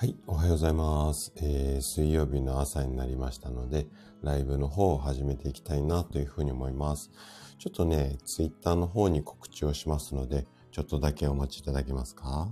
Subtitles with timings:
[0.00, 3.88] はい、おはようございます、えー水曜日の朝になりましたので、
[4.22, 7.10] ライブの方を始めていきたいなというふうに思います。
[7.58, 12.46] ちょっとね、ツイッターの方に告知をしますので、ちょっとだけお待ちいただけますか？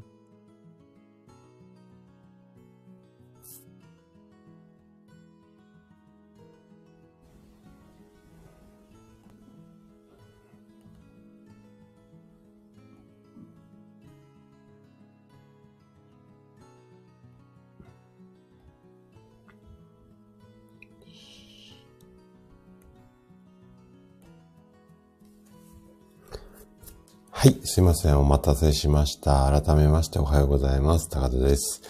[27.76, 28.18] すいません。
[28.18, 29.52] お待たせしました。
[29.60, 31.10] 改めましておはようございます。
[31.10, 31.82] 高田です。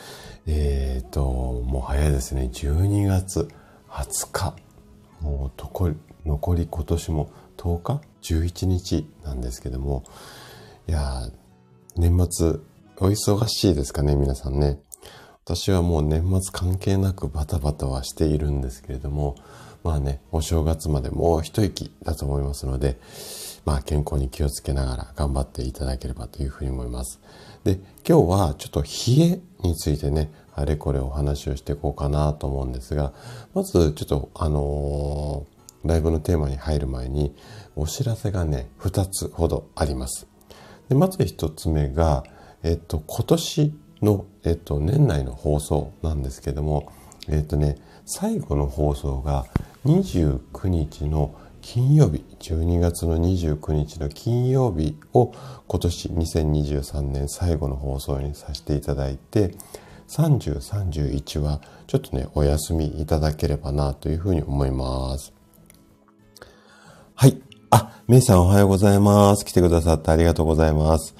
[0.45, 2.51] えーと、もう早いですね。
[2.53, 3.49] 12月
[3.89, 4.55] 20日。
[5.21, 5.89] もうとこ
[6.25, 10.03] 残り今年も10日 ?11 日なんですけども。
[10.89, 11.31] いや、
[11.95, 12.55] 年末
[12.97, 14.81] お忙しいですかね、皆さんね。
[15.45, 19.37] 私はもう年末関係なくバタバタはしているんですけれども、
[19.85, 22.99] まあね、お正月までもう一息だと思いますので、
[23.67, 27.21] まあ健康に気をつけながら頑張っていただければというふうに思います。
[27.65, 27.79] で、
[28.09, 33.13] 今日はちょっと冷えについてね、あれこれお話をしていこうかなと思うんですが、
[33.53, 35.57] まずちょっとあのー
[35.87, 37.35] ライブのテーマに入る前に
[37.77, 40.27] お知らせがね、2つほどあります。
[40.89, 42.25] でまず1つ目が、
[42.63, 46.93] えっと、今年の、えっと、年内の放送なんですけども、
[47.29, 49.47] えっとね、最後の放送が
[49.85, 51.35] 29日の
[51.69, 55.33] 金曜日、12月の29日の金曜日を
[55.67, 59.53] 今年2023年最後の放送にさせていただいて、
[60.07, 65.33] 30、31はちょっとね、お休みいただければなというふうに思います。
[67.17, 67.43] はい。
[67.71, 69.45] あ、メイさんおはようございます。
[69.45, 71.17] 来てくださってありがとうございます。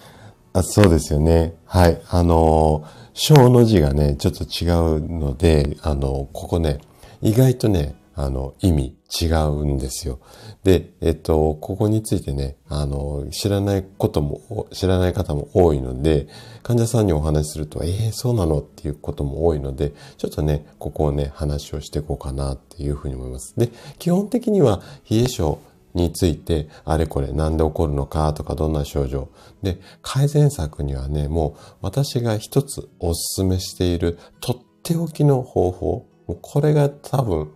[0.53, 1.57] あそうですよね。
[1.65, 2.01] はい。
[2.09, 6.79] あの、小の字がね、ちょっと違うので、あのここね、
[7.21, 10.19] 意外とね、あの、意味違うんですよ。
[10.65, 16.27] で、えっと、ここについてね、あの、知らないことも、知らない方も多いので、
[16.63, 23.55] 患者さんにお話しすると、ええそうなのっていうことも多いので、ちょっとね、ここをね、話をしていこうかなっていうふうに思います。
[23.57, 25.59] で、基本的には、冷え症、
[25.97, 29.31] について、あれこれなんで起こるのかとかどんな症状。
[29.63, 36.07] で、改善策にはね、もう私が一つお勧めしているとっておきの方法。
[36.43, 37.51] これが多分、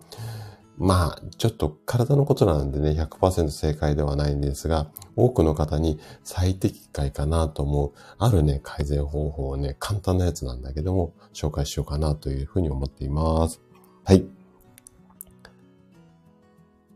[0.80, 13.60] まあ、ちょっと体のことなんでね、100%正解ではないんですが、多くの方に最適解かなと思う、あるね、改善方法をね、簡単なやつなんだけども、紹介しようかなというふうに思っています。
[14.04, 14.24] はい。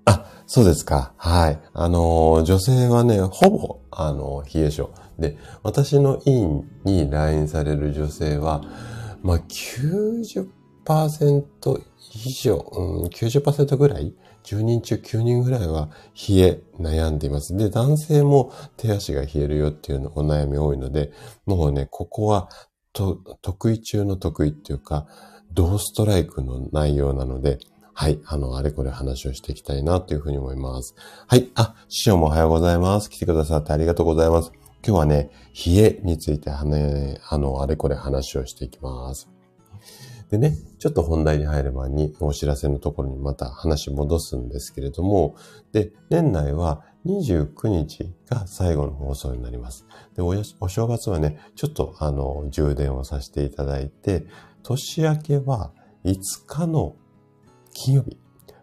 [0.07, 1.13] あ、そうですか。
[1.19, 1.61] はい。
[1.75, 4.89] あの、女性はね、ほぼ、あの、冷え性。
[5.19, 8.63] で、私の院に来院される女性は、
[9.23, 11.83] まあ、90%
[12.15, 14.15] 以上、うん、90%ぐらい
[14.45, 15.91] ?10 人中9人ぐらいは
[16.29, 17.57] 冷え悩んでいます。
[17.57, 21.13] で、男性も手足が冷えるよっていうのお悩み多いので、
[21.47, 22.49] もうね、ここは、
[22.93, 25.07] と、得意中の得意っていうか、
[25.53, 27.59] 同ストライクの内容なので、
[27.97, 28.21] はい。
[28.27, 30.97] あの、あれこれ話をしていきたいなというふうに思います。
[31.29, 31.51] はい。
[31.55, 33.09] あ、師匠もおはようございます。
[33.09, 34.53] 来てくださってありがとうございます。
[34.85, 35.31] 今日はね、
[35.65, 39.34] 冷えについてね、あの、あれこれ話をしていきます。
[40.35, 45.37] でね、ちょっと本題に入る前にお知らせのところにまた話戻すんですけれども、
[45.71, 49.87] で、年内は29日が最後の放送になります。
[50.17, 54.27] で、おお正月はね、ちょっとあの、充電をさせていただいて、
[54.65, 55.71] 年明けは
[56.05, 56.17] 5
[56.49, 56.97] 日の
[57.73, 58.19] 金曜日。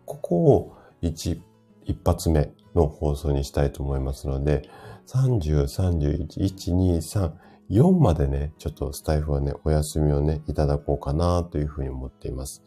[0.06, 1.42] ここを一、
[1.86, 4.70] 一発目の放送にしたいと思いますので、
[5.08, 7.32] 30、31、1、2、3、
[7.72, 12.62] 4までね、ちょっとスタイフはね、お休みをね、いただこうかなというふうに思っています。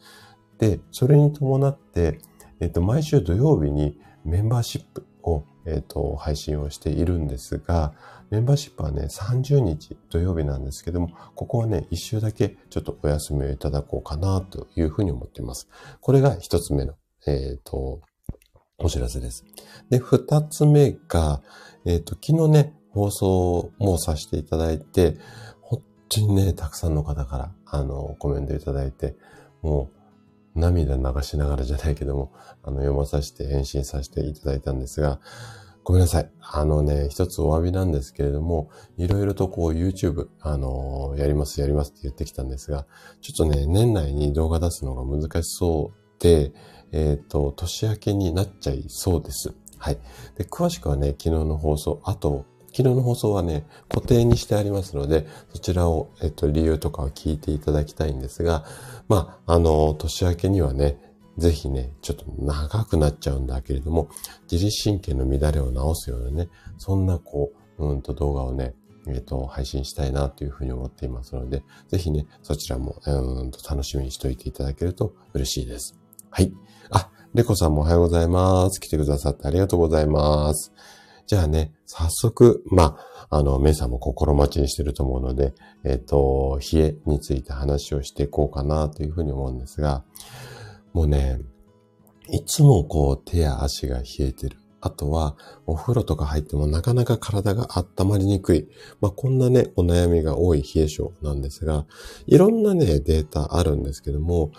[0.57, 2.19] で、それに伴って、
[2.59, 7.93] えっと、毎週土曜日にメンバーシップを、えっと、配信をしているんですが、
[8.31, 15.67] メンバーシップはね、30日土曜日なんですけども、ここはね、一週だけちょっとお休みをいただこうかなというふうに思っています。
[16.01, 16.95] これが一つ目の、
[17.27, 18.01] えっ、と、
[18.77, 19.45] お知らせです。
[19.89, 21.41] で、二つ目が、
[21.85, 25.17] えっ、と、昨日ね、放送もさせていただいて、
[25.59, 29.17] 本当にね、たくさんの方から、あの、コメントいただいて、
[29.61, 29.91] も
[30.55, 32.31] う、涙流しながらじゃないけども、
[32.63, 35.19] あの、読まさせて、返信させていただいたんですが、
[35.83, 36.31] ごめんなさい。
[36.39, 42.87] あのね、一つお詫びなんですけれども、いろいろとこう YouTube、あのやりますやりますって言ってきたんですが、
[43.21, 46.53] ちょっとね、年内に動画出すのが難しそうで、
[46.91, 49.53] えっ、と、年明けになっちゃいそうです。
[49.77, 49.97] はい。
[50.37, 52.45] で、詳しくはね、昨日の放送、あと、
[52.75, 58.65] 昨日の放送はね、固定にしてありますので、そちらを、えっと、理由とかを聞いていただきたいんですが、
[59.07, 60.99] まあ、あの、年明けにはね、
[61.37, 64.09] ぜひね、ちょっと長くなっちゃうんだけれども、
[64.51, 68.73] 自律神経の乱れを治すようなね、そんなこう、うんと動画をね、
[69.07, 75.97] えっ、と、配信したいなというふうに思っていますので、ぜひね、そちらも、うんと楽しみにしておいていただけると嬉しいです。
[76.29, 76.51] はい。
[76.89, 78.81] あ、レコさんもおはようございます。
[78.81, 80.73] 来てくださってありがとうございます。
[81.27, 82.97] じゃあね、早速、ま
[83.29, 90.03] あ、あの、メイさんも心待ちにしてると思うので、えっ、ー、と、冷えについて話をしていこうかなというふうに思うんですが、
[90.93, 91.39] もうね、
[92.29, 94.57] いつもこう手や足が冷えてる。
[94.81, 95.35] あとは、
[95.65, 98.67] お風呂とか入ってもなかなか体が温まりにくい。
[99.01, 101.87] まあ、こんなね、お悩みが多い冷え性なんですが、
[102.27, 104.51] いろんなね、データあるんですけども、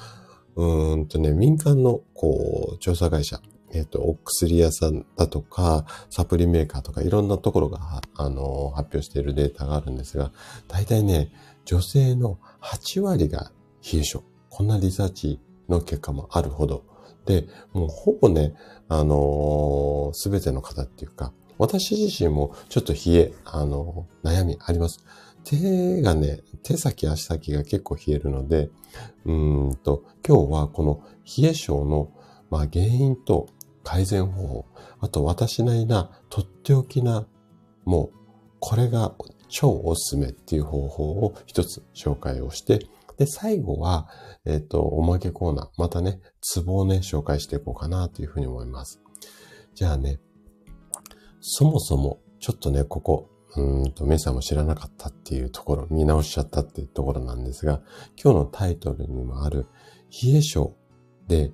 [0.56, 3.40] うーんとね、民間の、こう、調査会社、
[3.76, 10.32] えっ、ー、と、お薬屋さんだとか、サプリメーカーとか、いろんなところが、あの、発表しているデータがあるんですが、
[10.68, 11.30] 大体ね、
[11.64, 13.52] 女性の8割が
[13.92, 14.22] 冷え性。
[14.48, 16.84] こんなリサーチの結果もあるほど。
[17.26, 18.54] で、もうほぼね、
[18.88, 25.04] あのす、べての方っていうか、私自身もちょっと冷え、あの、悩みあります。
[25.44, 28.70] 手がね、手先足先が結構冷えるので、
[29.24, 32.10] うんと、今日はこの冷え性の、
[32.50, 33.48] まあ、原因と
[33.86, 34.66] 改善方法、
[34.98, 37.24] あと私なりなとっておきな、
[37.84, 38.18] もう、
[38.58, 39.14] これが
[39.48, 42.80] 超おすすめっていう方法を一つ紹介をして、
[43.16, 44.08] で、最後は、
[44.44, 49.00] えっ、ー、と、おまけコーナー、またね、ツボをね、紹介していこうかなというふうに思います。
[49.76, 50.18] じゃあね、
[51.40, 57.80] そもそも、ちょっとね、ここ、うんと、メイさんも知らなかったっていうところ、見直しちゃったっていうところなんですが、
[58.20, 59.68] 今日のタイトルにもある、
[60.10, 60.74] 冷え性
[61.28, 61.52] で、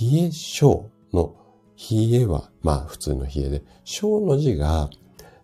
[0.00, 1.36] 冷え性の
[1.76, 4.90] 冷えは、まあ普通の冷えで、小の字が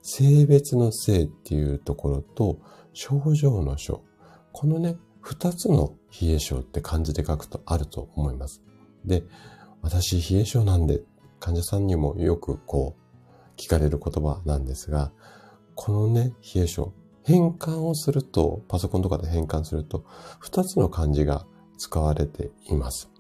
[0.00, 2.58] 性別の性っていうところと、
[2.93, 4.02] 症状の症。
[4.52, 8.62] このね、二つの冷え性って漢字で書くとあると思います。
[9.05, 9.25] で、
[9.81, 11.02] 私冷え性なんで
[11.38, 15.12] 患者さんにもよくこう聞かれる言葉なんですが、
[15.75, 16.93] このね、冷え性、
[17.25, 20.05] 変換をすると、パソコンとかで変換すると、
[20.40, 21.46] 二つの漢字が
[21.78, 23.11] 使われています。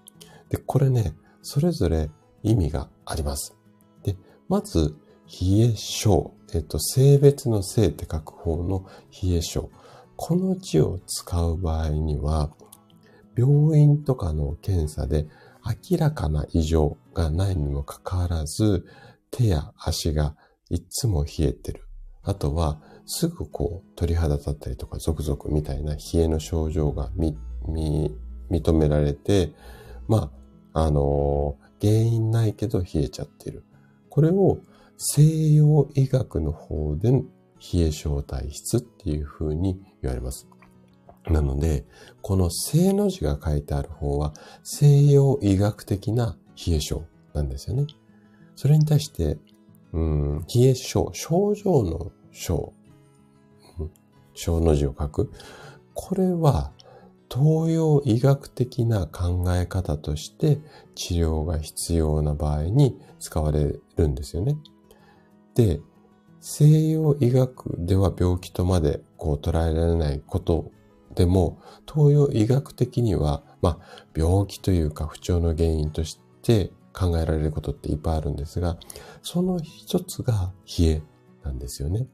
[0.48, 2.10] で、これね、それぞれ
[2.42, 3.56] 意味があります。
[4.02, 4.16] で、
[4.48, 4.96] まず、
[5.40, 8.86] 冷え性、えっと、性別の性って書く方の
[9.22, 9.70] 冷え性。
[10.16, 12.52] この字を使う場合には、
[13.36, 15.26] 病院とかの検査で
[15.90, 18.84] 明らかな異常がないにもかかわらず、
[19.30, 20.36] 手や足が
[20.68, 21.84] いつも冷えてる。
[22.22, 29.54] あとは、すぐこう鳥肌立ったりとかゾクゾクみたいな冷えの症状が、認められて、
[30.08, 30.30] ま
[30.72, 33.64] あ、あの、原因ないけど冷えちゃってる。
[34.08, 34.58] これを
[34.96, 37.24] 西洋医学の方で冷
[37.74, 40.48] え性体質っていう風に言われます。
[41.26, 41.84] なので、
[42.20, 44.32] この正の字が書いてある方は
[44.62, 46.36] 西洋医学的な
[46.66, 47.86] 冷え性なんですよね。
[48.54, 49.38] それに対して、
[49.92, 52.72] うん、冷え性、症状の症、
[54.34, 55.30] 症の字を書く。
[55.94, 56.72] これは
[57.32, 60.60] 東洋医学的な考え方として
[60.94, 64.58] 治療が必要な場合に使われるんですよね。
[65.54, 65.80] で、
[66.40, 70.70] 西洋医学では病気とまでこう捉えられないこと
[71.14, 71.58] でも、
[71.90, 78.76] 東洋医学的には、まあ、病気というか不調の原因として考えられることっていっぱいあるんですが、
[79.22, 81.02] その一つが冷え
[81.44, 82.06] なんですよね。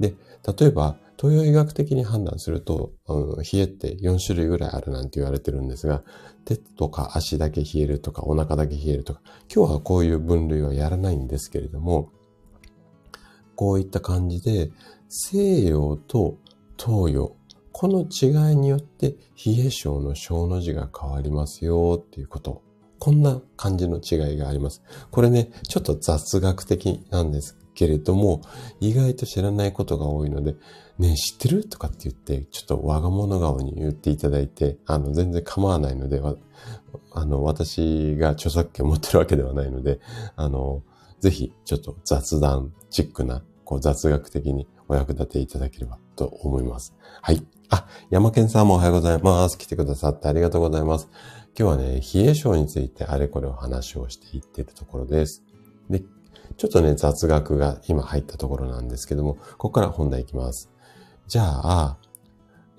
[0.00, 0.14] で、
[0.58, 6.02] 例えば、東洋医学的に判断すると、うん、冷えって4種類ぐらいあるなんて言われてるんですが、
[6.46, 9.20] 手とか足だけ冷えるとか、お腹だけ冷えるとか、
[9.54, 12.10] 今日はこういう分類はやらないんですけれども、
[13.54, 14.70] こういった感じで、
[15.10, 16.38] 西洋と
[16.78, 17.36] 東洋、
[17.72, 22.62] この違いによって冷え性の小の字が変わりますよっていうこと。
[22.98, 24.82] こんな感じの違いがあります。
[25.10, 28.42] これね、ちょっと雑学的なんですけれども、
[28.80, 30.54] 意外と知らないことが多いので、
[31.00, 31.64] ね知ってる？
[31.68, 36.20] とかって言って、ちょっと我が物顔に言っていただいて、あの、全然構わないので、
[37.12, 40.00] あの、私が著作権持ってるわけではないので、
[40.36, 40.82] あの、
[41.18, 46.94] ぜひ、ちょっと雑談チックなこう雑学的にお役立ていただければと思います。
[47.22, 47.46] はい。
[47.70, 49.56] あ、山健さんもおはようございます。
[49.56, 51.08] 来てくださってありがとうございます。
[51.58, 55.44] 今日はね、冷え性についてあれこれお話をしていってるところです。
[55.88, 56.02] で、
[56.56, 60.69] ちょっとね、雑学が今入ったところなんですけども、ここから本題いきます。
[61.30, 61.96] じゃあ、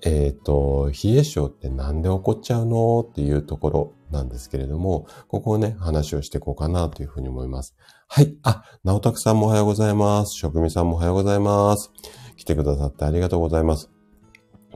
[0.02, 7.74] えっ、ー、と、冷え症ってなんで起こっちゃうのっていうところなんですけれども、ここをね、話をしていこうかなというふうに思います。
[8.08, 8.36] はい。
[8.42, 10.34] あ、直拓さんもおはようございます。
[10.36, 11.92] 職味さんもおはようございます。
[12.36, 13.90] 来てくださってありがとうございます。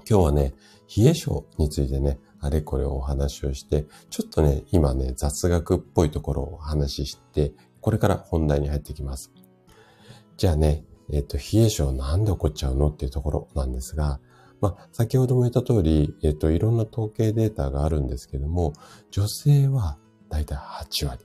[0.08, 0.54] 今日はね、
[0.96, 7.52] 冷え症についてね、あれこれお話をして、ちょっとね、今ね、雑学っぽいところをお話しして、
[7.82, 9.34] これから本題に入ってきます。
[10.38, 14.20] じゃあね、えっ、と、冷え症なんで起こっちゃうのっていうところなんですが、
[14.60, 18.72] まあ、先ほども言った通り、えっ、と、いろんな統計データがあるんですけども、
[19.10, 19.98] 女性は
[20.28, 21.24] だいたい8割。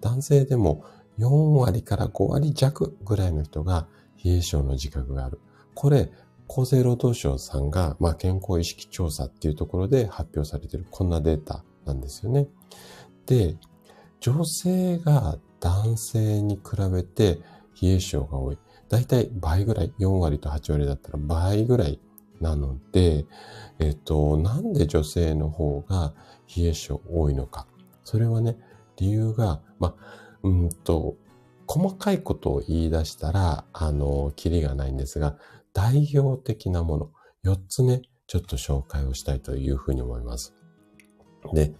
[0.00, 0.84] 男性でも
[1.18, 3.88] 4割から5割弱ぐらいの人が
[4.22, 5.40] 冷え症の自覚がある。
[5.74, 6.10] これ、
[6.48, 12.48] 厚生労働省さんが、まあ、健康意識調査っていうところで発表されているこんなデータなんですよね。
[13.26, 13.56] で、
[14.20, 17.40] 女性が男性に比べて
[17.80, 18.58] 冷え性が多い。
[18.88, 22.00] だいたい倍ぐらい、4割と8割だったら倍ぐらい
[22.40, 23.26] なので、
[23.78, 26.14] えっと、なんで女性の方が
[26.56, 27.66] 冷え性多いのか。
[28.04, 28.56] それはね、
[28.96, 31.16] 理由が、まあ、うんと、
[31.66, 35.36] 細かいことを言い出したら、あの、キリがないんですが、
[35.72, 37.10] 代表的なもの、
[37.44, 40.54] 4つね、ちょっと紹介をしたいというふうに思います。
[41.52, 41.72] で、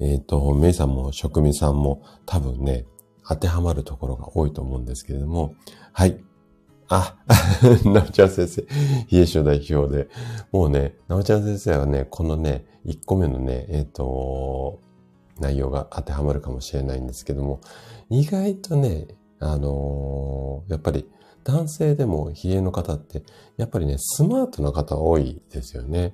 [0.00, 2.86] えっ、ー、と、メイさんも職味さんも多分ね、
[3.26, 5.54] 当てはまるところが多いと思うんですけれども、
[5.92, 6.22] はい。
[6.94, 7.16] あ、
[7.88, 8.68] なおちゃん先生、冷
[9.12, 10.10] え性代表で、
[10.52, 14.78] もうね、なおちゃん先生はね、このね、1個目のね、えっ、ー、と、
[15.40, 17.60] 内容が当てはまるかもしれないんですけども、
[18.10, 19.08] 意外とね、
[19.40, 21.08] あのー、やっぱり
[21.44, 23.22] 男性でも冷えの方って、
[23.56, 26.12] やっぱりね、スマートな方多いですよね。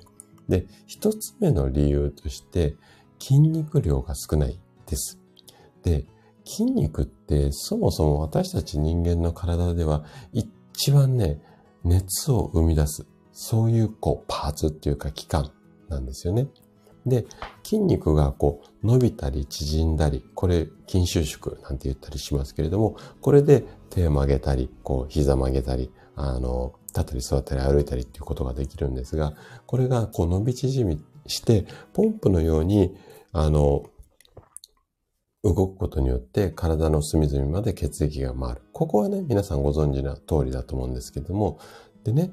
[0.49, 2.77] で、一つ目の理由として、
[3.19, 5.19] 筋肉量が少ないです。
[5.83, 6.07] で、
[6.45, 11.41] 筋肉ってそもそも私たち人間の体では一一番ね、
[11.83, 15.51] 熱を生み出す、そういうこうパーツっていうか器官
[15.89, 16.47] なんですよね。
[17.05, 17.27] で、
[17.65, 29.35] 筋肉がこう伸びたり縮んだり、これ筋収縮なんて言ったりしますけれども、これで手を曲げたり、こう膝曲げたり、あの、立ったり座ったり歩いたりっていうことができるんですが、
[29.67, 32.97] これがこう伸び縮みして、ポンプのように、
[33.33, 33.83] あの、
[35.55, 38.63] 動くことによって体の隅々まで血液が回る。
[38.73, 41.59] ここはね、皆さんご存知な通りだと思うんですけども、
[42.05, 42.33] でね、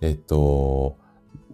[0.00, 0.96] えっと、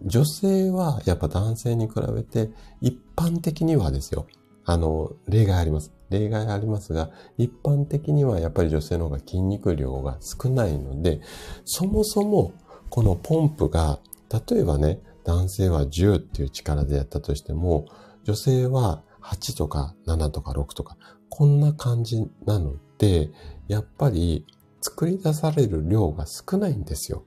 [0.05, 4.27] 女性はやっぱ男性に比べて一般的にはですよ。
[4.65, 5.93] あの、例外あります。
[6.11, 11.21] 例外ありますが、一般的にはやっぱり女性の方が筋肉量が少ないので、
[11.65, 12.53] そもそも
[12.91, 13.99] このポンプが、
[14.51, 17.87] 例えばね、男性は10っていう力でやったとしても、
[18.25, 20.97] 女性は8とか7とか6とか、
[21.29, 23.31] こんな感じなので、
[23.69, 24.45] やっぱり
[24.81, 27.25] 作り出される量が少ないんですよ。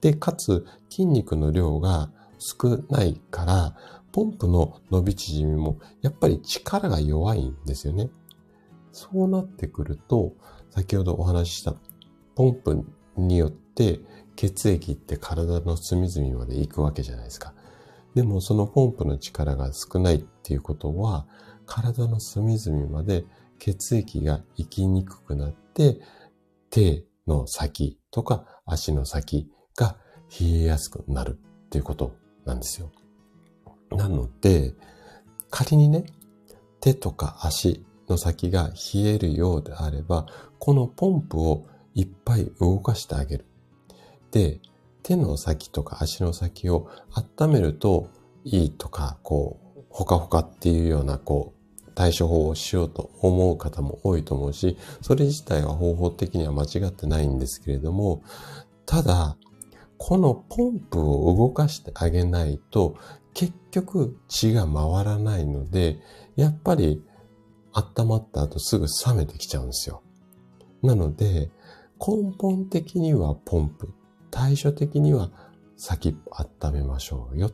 [0.00, 3.76] で、かつ筋肉の量が少ないから、
[4.12, 8.10] ポンプの伸び縮みもやっぱり力が弱いんですよね。
[8.92, 10.32] そうなってくると、
[10.70, 11.74] 先ほどお話しした
[12.34, 12.84] ポンプ
[13.16, 14.00] によって
[14.36, 17.52] 血液って体の隅々まで行くわけじゃないですか。
[18.18, 21.28] でもそのポンプの力が少ないっていうことは、
[21.66, 23.24] 体の隅々まで
[23.60, 26.00] 血液が行きにくくなって、
[26.68, 29.98] 手の先とか足の先が
[30.28, 32.90] 冷えやすくなるっていうことなんですよ。
[33.92, 34.74] なので、
[35.48, 36.04] 仮にね、
[36.80, 40.26] 手とか足の先が冷えるようであれば、
[40.58, 43.46] このポンプをいっぱい動かしてあげる。
[44.32, 44.58] で、
[45.08, 46.86] 手の先とか足の先を
[47.38, 48.10] 温めると
[48.44, 51.54] いいとか、こう、ほかほかっていうような、こ
[51.86, 58.22] う、対処法をしようと思う方も多いと思うし、それ自体は方法的には間違ってないんですけれども、
[58.84, 59.38] ただ、
[59.96, 62.94] このポンプを動かしてあげないと、
[63.32, 66.00] 結局血が回らないので、
[66.36, 67.02] やっぱり
[67.72, 70.02] 温まった後すぐ冷めてきちゃうんですよ。
[70.82, 71.50] なので、
[71.98, 73.94] 根本的にはポンプ、
[74.30, 75.30] 対処的には
[75.76, 77.50] 先温めましょうよ。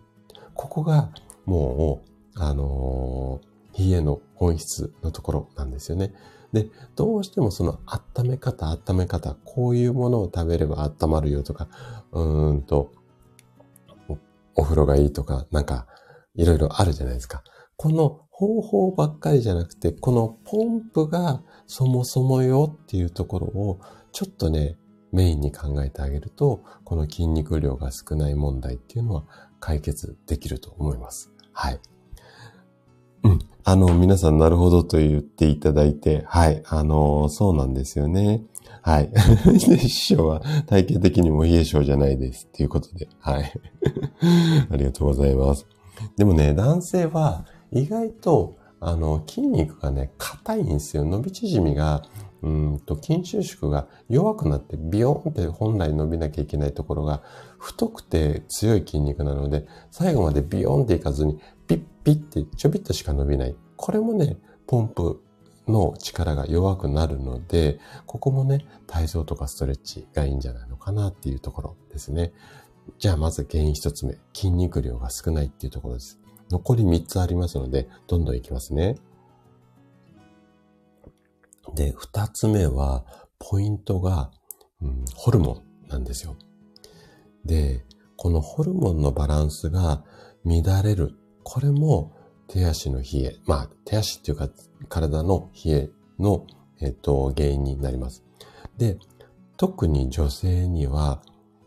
[0.54, 1.11] ここが
[1.45, 2.02] も
[2.37, 6.14] う、あのー、冷えの本質のところなんですよね。
[6.52, 11.69] で、どうしてもその温め方、温め方、こういうものを食べれば温まるよとか、
[12.12, 12.93] うーんと、
[14.54, 15.88] お風呂がいいとか、なんか、
[16.37, 17.43] いろいろあるじゃないですか。
[17.76, 23.81] この方法ばっかりじゃなくて、このポンプがそもそもよっていうところを、
[24.12, 24.76] ちょっとね、
[25.14, 29.25] メインに考えてあげると、この筋肉量が少ない問題っていうのは
[29.61, 31.30] 解決できると思います。
[31.52, 31.80] はい。
[33.23, 33.38] うん。
[33.62, 36.62] あの、皆さんなるほどと言っていただいて、はい。
[36.66, 38.42] あの、そうなんですよね。
[38.83, 39.11] はい。
[39.88, 42.47] 師匠は体型的にも冷え性じゃないです。
[42.47, 43.09] っていうことで。
[43.21, 43.52] はい。
[44.71, 45.66] ありがとうございます。
[46.16, 51.04] でもね、男性は意外と、あの、筋肉がね、硬いんですよ。
[51.04, 52.02] 伸び縮みが、
[52.45, 57.23] うんと、筋収縮が弱くなって、ビヨーンって本来伸びなきゃいけないところが、
[57.59, 63.57] 太くて強い筋肉なので、最後までビヨーンっていかずに、ピッピッってちょびっとしか伸びない。
[63.77, 64.37] これもね、
[64.67, 65.23] ポンプ
[65.67, 72.35] の力が弱くなるので、ここもね、体操とかストレッチがいいんじゃないのかなっていうところですね。
[72.99, 76.21] じゃあまず原因一つ目、筋肉量が少ないっていうところです。
[76.51, 78.97] 残り三つありますので、どんどんいきますね。
[81.75, 83.04] で、二つ目は、
[83.38, 84.31] ポイントが、
[84.81, 86.37] うん、ホルモンなんですよ。
[87.45, 87.85] で、
[88.16, 90.04] このホルモンのバランスが
[90.45, 91.14] 乱れる。
[91.43, 92.12] これも
[92.49, 93.37] 手足の冷え。
[93.45, 94.49] まあ、手足っていうか
[94.88, 96.47] 体の冷えの、
[96.81, 98.25] えっと、原因になります。
[98.78, 98.99] で、
[99.57, 101.23] 特に女性には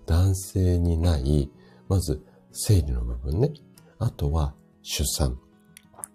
[0.06, 1.52] 男性にない、
[1.88, 3.52] まず生理の部分ね。
[4.00, 5.40] あとは出産。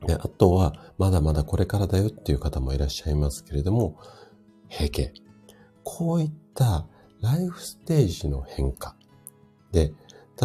[0.07, 3.99] で、あとは、まだまだこれからだよっていう方もいらっしゃいますけれども、
[4.71, 5.13] 閉経。
[5.85, 6.87] こういった
[7.21, 8.97] ライフステージの変化。
[9.71, 9.93] で、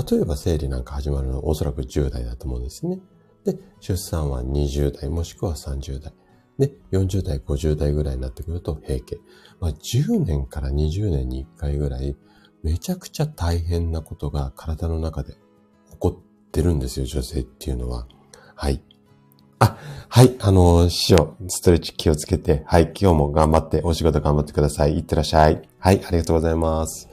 [0.10, 3.00] 例えば生理なんか始まるのはおそらく10代だと思うんですね。
[3.46, 6.14] で、出産は20代もしくは30代。
[6.60, 9.20] で、40代、50代ぐらいになってくると閉経。
[9.60, 12.16] まあ、10年から20年に1回ぐらい、
[12.64, 15.34] めちゃくちゃ大変なことが体の中で
[15.92, 18.08] 起こってるんですよ、女性っていうのは。
[18.56, 18.84] はい。
[19.60, 19.78] あ、
[20.10, 24.98] はい、あの、師匠、ストレッチ気をつけて、はい、今日も頑張って、お仕事頑張ってください。
[24.98, 25.68] いってらっしゃい。
[25.80, 27.10] はい、ありがとうございます。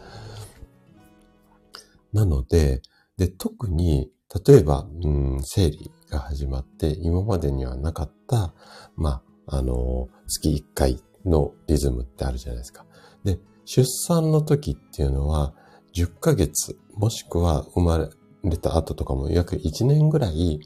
[2.13, 2.83] なので、
[3.17, 4.11] で、特に、
[4.47, 8.53] 例えば、うん、生理が始まって、今までにはなかった、
[8.97, 12.85] まあ、あの、月1回のリズムってあるじゃないですか。
[13.25, 15.55] で、出産の時っていうのは、
[15.95, 18.11] 10ヶ月、もしくは生ま
[18.45, 20.61] れた後とかも約1年ぐらい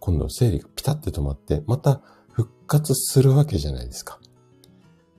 [0.00, 2.00] 今度生理がピタって止まって、また
[2.32, 4.18] 復活するわけじゃないですか。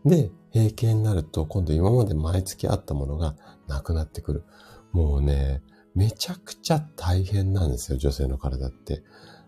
[0.06, 3.36] で、閉経になると、今度今まで毎月あったものが
[3.68, 4.44] なくなってくる。
[4.92, 5.62] もうね、
[5.96, 9.04] めちゃくちゃ大変なんですよ、女性の体って。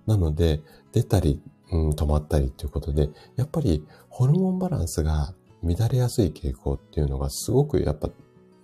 [0.05, 8.09] なので、出たり、うん、止まったりということで、やっぱりホルモンバランスが乱れやすい傾向っていうのがすごくやっぱ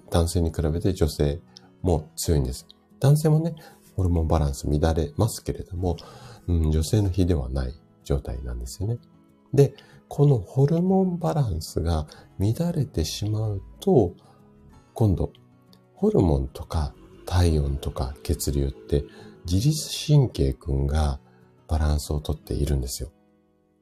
[0.10, 1.39] 男性に比べて女性
[1.82, 2.68] も強いんです。
[3.00, 3.56] 男性もね、
[3.96, 5.98] ホルモンバランス乱れますけれども、
[6.48, 8.98] うん、女性の日ではない状態なんですよね。
[9.54, 9.74] で、
[10.08, 12.08] このホルモンバランスが
[12.40, 14.14] 乱れてしまうと、
[14.94, 15.32] 今度、
[15.94, 16.94] ホルモンとか
[17.26, 19.04] 体温とか血流って
[19.46, 21.20] 自律神経君が
[21.68, 23.12] バランスをとっているんですよ。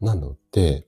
[0.01, 0.87] なので、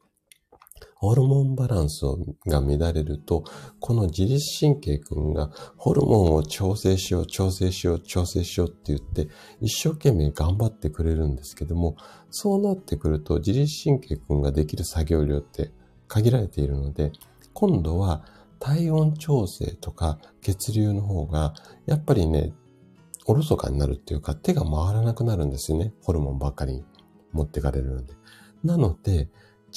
[0.96, 2.06] ホルモンバランス
[2.48, 3.44] が乱れると、
[3.80, 9.28] この自律神経君がホルモンを調整しよう、調整しよう、調整しようって言って、
[9.62, 11.98] 一生懸命頑張ってくれるんですけども、
[12.32, 15.72] そうなってくると自律神経君ができる作業量って
[16.08, 17.12] 限られているので、
[17.54, 18.26] 今度は
[18.60, 21.54] 体温調整とか血流の方が、
[21.86, 22.54] やっぱりね、
[23.26, 25.94] おろそかになるっていうか、手が回らなくなるんですよね。
[26.02, 26.84] ホルモンばっかり
[27.34, 28.14] 持ってかれるので。
[28.64, 29.30] なので、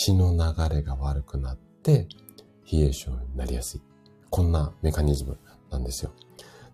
[0.03, 2.09] 血の流れが悪くなって、
[2.73, 3.83] 冷え症になりやすい。
[4.31, 5.37] こんなメカニズム
[5.71, 6.13] なんですよ。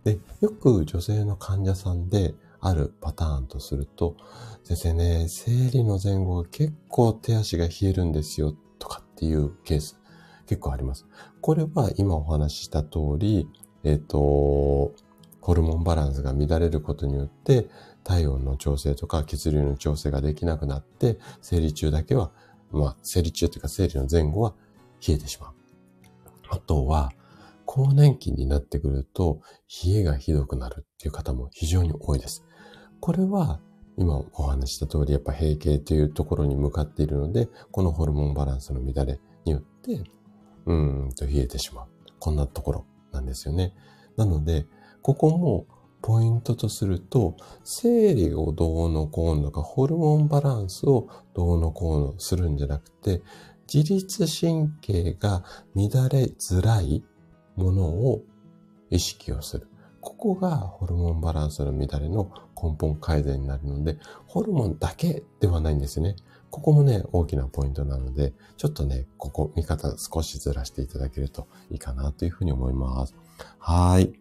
[0.05, 4.15] で、よく女性の患者さんであるパターンとすると、
[4.63, 9.99] 先生ね、生理の前後結構手足が冷えるんですよ、とかっていうケース
[10.47, 11.05] 結構あります。
[11.41, 13.49] これは今お話しした通り、
[13.83, 14.95] えっ、ー、と、
[15.41, 17.69] ホルモンバランスが乱れることによって、
[18.05, 22.31] 体温の調整とか血流の調整ができなくなって、生理中だけは
[22.71, 24.55] まあ、生理中というか生理の前後は
[25.07, 25.55] 冷えてしまう。
[26.51, 27.13] あとは、
[27.65, 29.41] 更年期になってくると、
[29.85, 32.45] 冷えがひどくなるっていう方も非常に多いです。
[33.01, 33.61] これは、
[33.99, 40.05] 今お話した通り、やっぱ閉経というところに向かっているので、このホルモンバランスの乱れによって、
[40.67, 41.87] うーんと冷えてしまう。
[42.19, 43.75] こんなところなんですよね。
[44.17, 44.67] なので、
[45.03, 45.67] ここも
[46.07, 53.23] ポイントとすると、生理をどうのこうのか、ホルモンバランスをどうのこうのするんじゃなくて、
[53.73, 55.43] 自律神経が
[55.75, 57.03] 乱れづらい
[57.57, 58.23] ものを
[58.89, 59.67] 意識をする。
[60.01, 66.15] ここがホルモンバランスの乱れの根本改善になるので、ホルモンだけではないんですね。
[66.51, 73.17] ここもね、大きなポイントなので、ちょっとね、ここ見方少しずらしていただけるといいかなというふうに思います。
[73.59, 74.13] はい。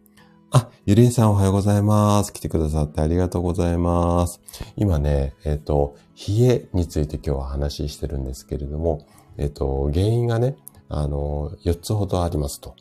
[0.58, 2.32] あ、ゆりんさんおはようございます。
[2.32, 4.40] 来てくださってありがとうございます。
[4.78, 9.06] 今ね、えっ、ー、と、冷えについて今日は話してるんですけれども、
[9.38, 10.56] えっ、ー、と、原因がね、
[10.88, 12.74] あの、4つほどありますと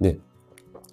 [0.00, 0.18] で、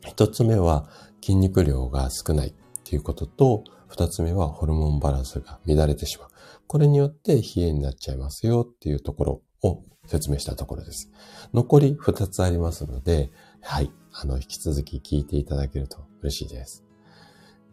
[0.06, 0.88] 一つ目は
[1.22, 6.30] 筋肉量が少ないっていうことと、二つ目はホルモンバランスが乱れてしまう。
[6.68, 11.12] これによって冷えになっちゃいますよっていうところを説明したところです。
[11.52, 13.32] 残り二つありますので、
[13.64, 13.92] はい。
[14.12, 16.84] あの、引き続き聞いていただけると嬉しいです。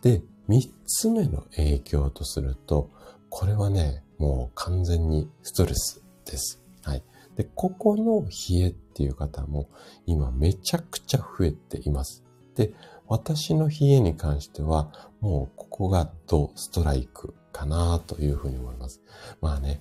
[0.03, 2.91] で、三つ目の影響とすると、
[3.31, 6.63] これはね、もう完全にストレスです。
[6.83, 7.03] はい。
[7.37, 9.69] で、ここの冷えっていう方も
[10.07, 12.23] 今めちゃくちゃ増えています。
[12.55, 12.73] で、
[13.09, 19.01] 私の冷えに関しては、もうここがドストライクかなというふうに思います。
[19.41, 19.81] まあね、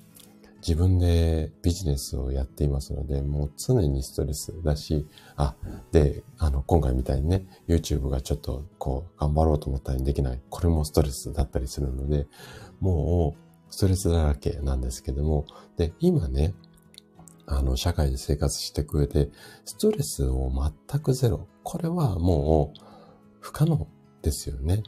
[0.65, 5.55] 自分でビジネスをやっていますので、もう常にストレスだし、あ、
[5.91, 10.41] で、あの、今回みたいにね、YouTube がちょっとこう、頑張ろうと思ったりできない。
[10.49, 12.27] これもストレスだったりするので、
[12.79, 15.45] もう、ストレスだらけなんですけども、
[15.75, 16.53] で、今ね、
[17.45, 19.31] あの、社会で生活してく上で、
[19.65, 20.49] ストレスを
[20.89, 21.45] 全くゼロ。
[21.63, 22.79] これはもう
[23.41, 23.87] 不可能
[24.21, 24.81] ですよね。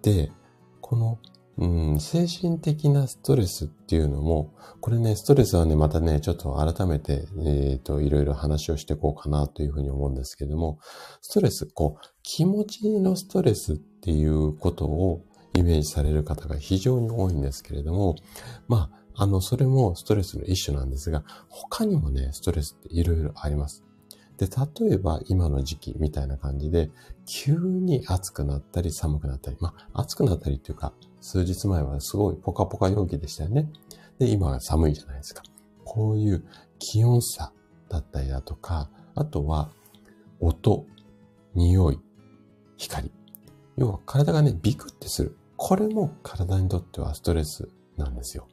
[0.00, 0.32] で、
[0.80, 1.18] この
[1.60, 10.78] うん、精神的なストレスっていうのも、これね、ストレスはね、またね、ちょっと改めて、えっ、ー、と、いろいろ話をしていこうかなというふうに思うんですけども、
[11.20, 15.22] ストレス、こう、気持ちのストレスっていうことを
[15.54, 18.16] イメージされる方が非常に多いんですけれども、
[18.66, 23.84] まあ、あの、それもストレスの一種なんですが、他にもね、ストレスっていろいろあります。
[24.38, 26.90] で、例えば今の時期みたいな感じで、
[27.26, 33.70] 急に暑くなったり寒くなったり、まあ、暑くなったりっていうか、数日前はすごいポカポカ陽気でしたよね。
[34.18, 35.42] で、今は寒いじゃないですか。
[35.84, 36.44] こういう
[36.78, 37.52] 気温差
[37.88, 39.70] だったりだとか、あとは
[40.40, 40.86] 音、
[41.54, 41.98] 匂い、
[42.76, 43.12] 光。
[43.76, 45.36] 要は体がね、ビクってする。
[45.56, 48.48] これも体にとってはストレスなんですよ。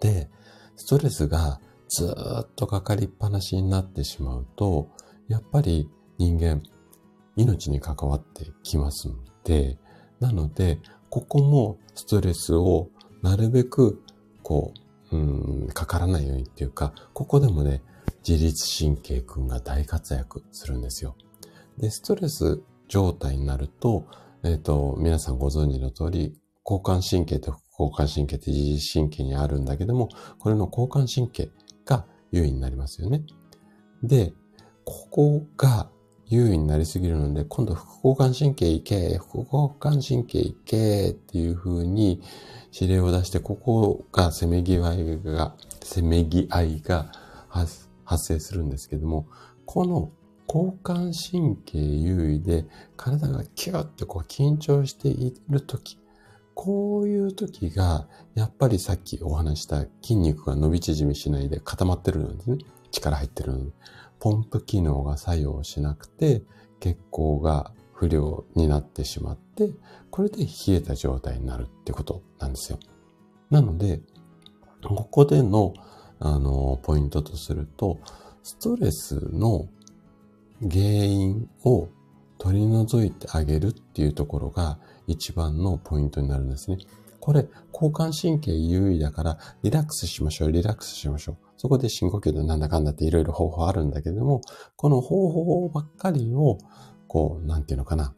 [0.00, 0.28] で、
[0.76, 4.88] ストレスがずっとかかりっぱなしになってしまうと、
[5.28, 6.62] やっぱり人間、
[7.36, 9.78] 命に関わってきますので、
[10.18, 12.88] なので、ここもストレスを
[13.22, 14.02] なるべく、
[14.42, 14.72] こ
[15.12, 17.82] う、うん、かからないようにっていうか、ここでもね、
[18.26, 21.16] 自律神経くんが大活躍するんですよ。
[21.78, 24.06] で、ストレス状態になると、
[24.44, 31.50] えっ、ー、と、皆さんご存知の通り、交感神経と副交感神経って自律神経にあるんだけども、これの交感神経
[31.84, 33.24] が優位になりますよね。
[34.02, 34.32] で、
[34.84, 35.90] ここが
[36.30, 42.22] 優位になりすぎるので、今度副交感神経行け、副交感神経行けっていう風に
[42.72, 47.10] 指令を出して、ここがせめぎ合いが、せめぎ合いが
[47.48, 47.88] 発
[48.18, 49.26] 生するんですけども、
[49.66, 50.12] この
[50.46, 52.64] 交感神経優位で
[52.96, 55.98] 体がキュッてこう緊張しているとき、
[56.54, 62.58] こういう時が、やっぱりさっきお話した筋肉が伸び縮みしないで固まってるのですね。
[62.92, 63.72] 力入ってるので。
[64.20, 66.42] ポンプ機能が作用しなくて、
[66.78, 69.72] 血行が不良になってしまって、
[70.10, 72.78] これで冷えた状態になるってことなんですよ。
[73.50, 74.00] なので、
[74.82, 75.74] ここでの、
[76.18, 77.98] あの、ポイントとすると、
[78.42, 79.68] ストレスの
[80.60, 81.88] 原因を
[82.38, 86.78] 取り除いてあげるっていうところが一番のポイントになるんですね。
[87.20, 91.49] これ、交感神経優位だから、リラックスしましょう、リラックスしましょう。
[91.60, 94.40] そこで深呼吸でなんだかんだっていろいろ方法あるんだけども、
[94.76, 96.56] この方法ばっかりを、
[97.06, 98.14] こう、なんていうのかな。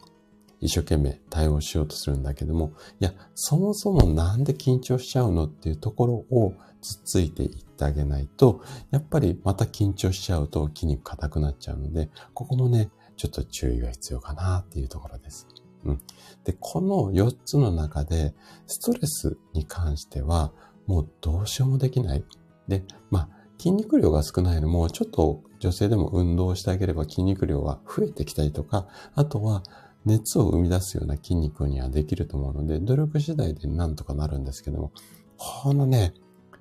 [0.60, 15.48] 一生懸命対応しようとするんだけども、いや、そもそもなんで緊張しちゃうのっていうところをつっついていってあげないと、やっぱりまた緊張しちゃうと筋肉硬くなっちゃうので、ここもね、ちょっと注意が必要かなっていうところです。
[15.84, 16.00] うん。
[16.44, 18.36] で、この4つの中で、
[18.68, 20.52] ストレスに関しては、
[20.86, 22.24] もうどうしようもできない。
[22.72, 29.62] で、まあ、筋肉量が少ないのも、ちょっと女性でも運動してあげれば筋肉量は増えてきたりとか、あとは
[30.06, 34.92] 熱を生み出すような筋肉にはできると思うので、努力次第でなんとかなるんですけども、
[35.36, 36.14] このね、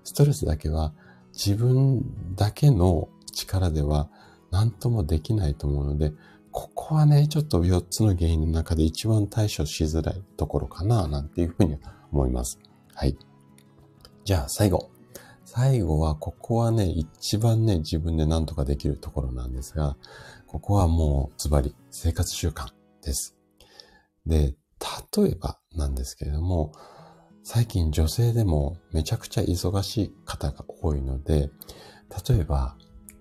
[0.03, 0.93] ストレスだけは
[1.33, 2.03] 自分
[2.35, 4.09] だけの力では
[4.51, 6.11] 何ともできないと思うので、
[6.51, 11.77] ここはね、ちょっと4つの原因の中で一番対処しづらいところかな、なんていうふうに
[12.11, 12.59] 思います。
[12.93, 13.17] はい。
[14.25, 14.90] じゃあ最後。
[15.53, 19.97] 最後は、ここはね、一番ね、自分で何とかできるところなんですが、
[20.47, 22.67] ここはもうズバリ生活習慣
[23.03, 23.35] です。
[24.25, 24.55] で、
[25.17, 26.71] 例えばなんですけれども、
[27.43, 31.49] 最近女性でもめちゃくちゃ忙しい方が多いので、
[32.29, 32.77] 例えば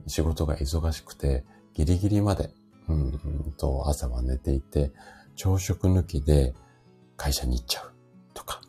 [0.07, 2.55] 仕事が忙しくてギリギリまで
[2.89, 4.93] うんと、朝は寝ていて、
[5.35, 6.55] 朝食抜きで
[7.17, 7.93] 会社に行っちゃう
[8.35, 8.61] とか、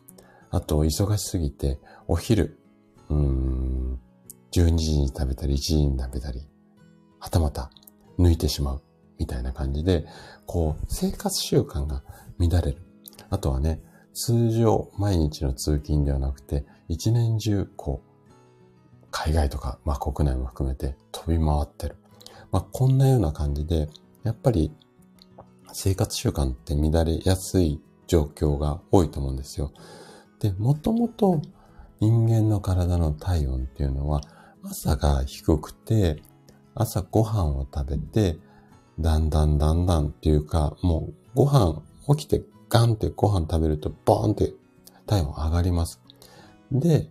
[0.50, 2.58] あと、忙しすぎて、お昼、
[3.12, 4.00] うん、
[4.52, 6.48] 12時に食べたり、1時に食べたり、
[7.20, 7.70] はたまた
[8.18, 8.82] 抜いてしまう
[9.18, 10.06] みたいな感じで、
[10.46, 12.02] こう、生活習慣が
[12.38, 12.78] 乱れる。
[13.30, 13.82] あとはね、
[14.14, 21.96] 通常毎日の通勤ではなくて、一年中、こう、海外とか、まあ国内も含めて飛び回ってる。
[22.50, 23.88] まあこんなような感じで、
[24.24, 24.72] やっぱり
[25.72, 29.70] 生活習慣って乱れやすい状況が多いと思うんですよ。
[30.40, 31.40] で、もともと
[32.02, 34.22] 人間の体の体温っていうのは
[34.64, 36.20] 朝が低くて、
[36.74, 38.38] 朝ご飯を食べて、
[38.98, 44.52] だんだんだんだんっていうか、もうご飯起きてガンってご飯食べるとボーンって
[45.06, 46.02] 体温上がります。
[46.72, 47.08] で、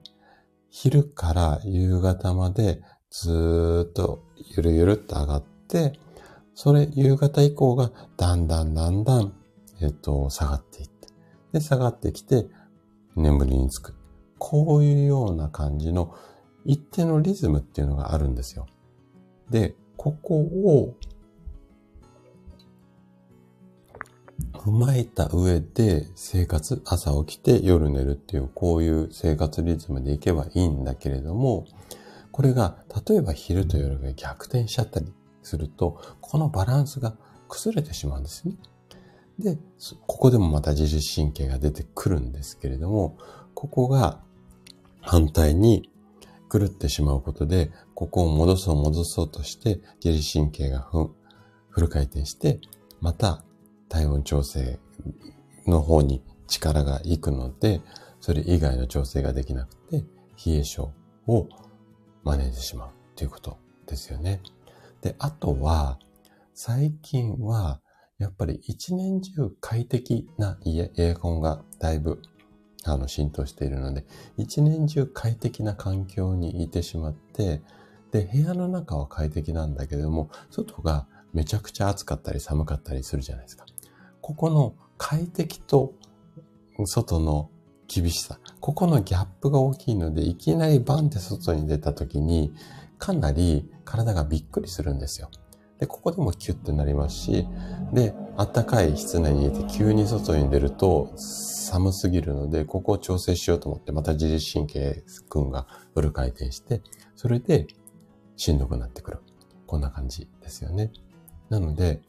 [0.69, 4.21] 昼から夕方までずっと
[4.57, 5.93] ゆるゆるっと上がって、
[6.53, 9.33] それ夕方以降がだんだんだんだん、
[9.79, 11.07] えっと、下がっていって、
[11.53, 12.47] で、下がってきて
[13.15, 14.00] 眠りにつく。
[14.43, 16.15] こういうような感じの
[16.65, 18.65] 一定のリズムっていうのがあるんですよ。
[19.51, 20.95] で、ここを
[24.53, 31.65] 踏まえた上で生活、朝起きて夜寝るっていうこういう生活リズムでいけばいいんだけれども、
[32.31, 37.15] これが例えば昼と夜が逆転しちゃったりすると、このバランスが
[37.47, 38.55] 崩れてしまうんですね。
[39.37, 39.59] で、
[40.07, 43.17] ここでもまた自律神経が出てくるんですけれども、
[43.53, 44.23] ここが
[45.01, 45.89] 反対に
[46.51, 50.79] 狂ってしまうことで、ここを戻そう戻そうとして、自律神経が
[51.69, 52.59] フル回転して、
[52.99, 53.43] また
[53.89, 54.79] 体温調整
[55.67, 57.81] の方に力が行くので、
[58.19, 60.03] それ以外の調整ができなくて、
[60.45, 60.91] 冷え症
[61.27, 61.47] を
[62.23, 64.41] 招いてしまうということですよね。
[65.01, 65.99] で、あとは、
[66.53, 67.81] 最近は、
[68.19, 72.21] やっぱり一年中快適な家、エアコンがだいぶ、
[72.85, 74.05] あの、浸透しているので、
[74.37, 77.61] 一年中快適な環境にいてしまって、
[78.11, 83.65] で、部屋の中は快適なんだけども、外がめちゃくちゃ暑かったり寒かったりするじゃないですか。
[84.21, 85.93] ここの快適と
[86.85, 87.49] 外の
[87.87, 92.53] 厳しさ、ここのギャップが大きいので、いきなりバンって外に出た時に、
[92.97, 95.29] かなり体がびっくりするんですよ。
[95.81, 97.47] で、ここでもキュッてなりますし、
[97.91, 105.65] で、暖かい室内にいて急に外に出ると寒すぎるので、ここを調整しようと思って、また自律神経群が
[105.95, 106.83] フル回転して、
[107.15, 107.65] それで
[108.35, 109.21] しんどくなってくる。
[109.65, 110.91] こんな感じですよね。
[111.49, 112.03] なので、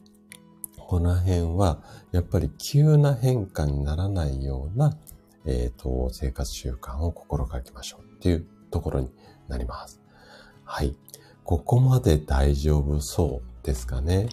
[0.77, 1.81] この辺は、
[2.11, 4.95] やっぱり急な変化にならないような、
[5.45, 9.09] えっ、ー、と、生活習慣を心がけましょうっていうところに
[9.47, 9.99] なります。
[10.63, 10.95] はい。
[11.43, 14.29] ここまで大丈夫そうですかね。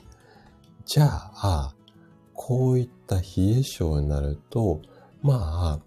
[0.85, 1.75] じゃあ、
[2.35, 3.23] こういった冷
[3.59, 4.81] え性になると、
[5.23, 5.81] まあ、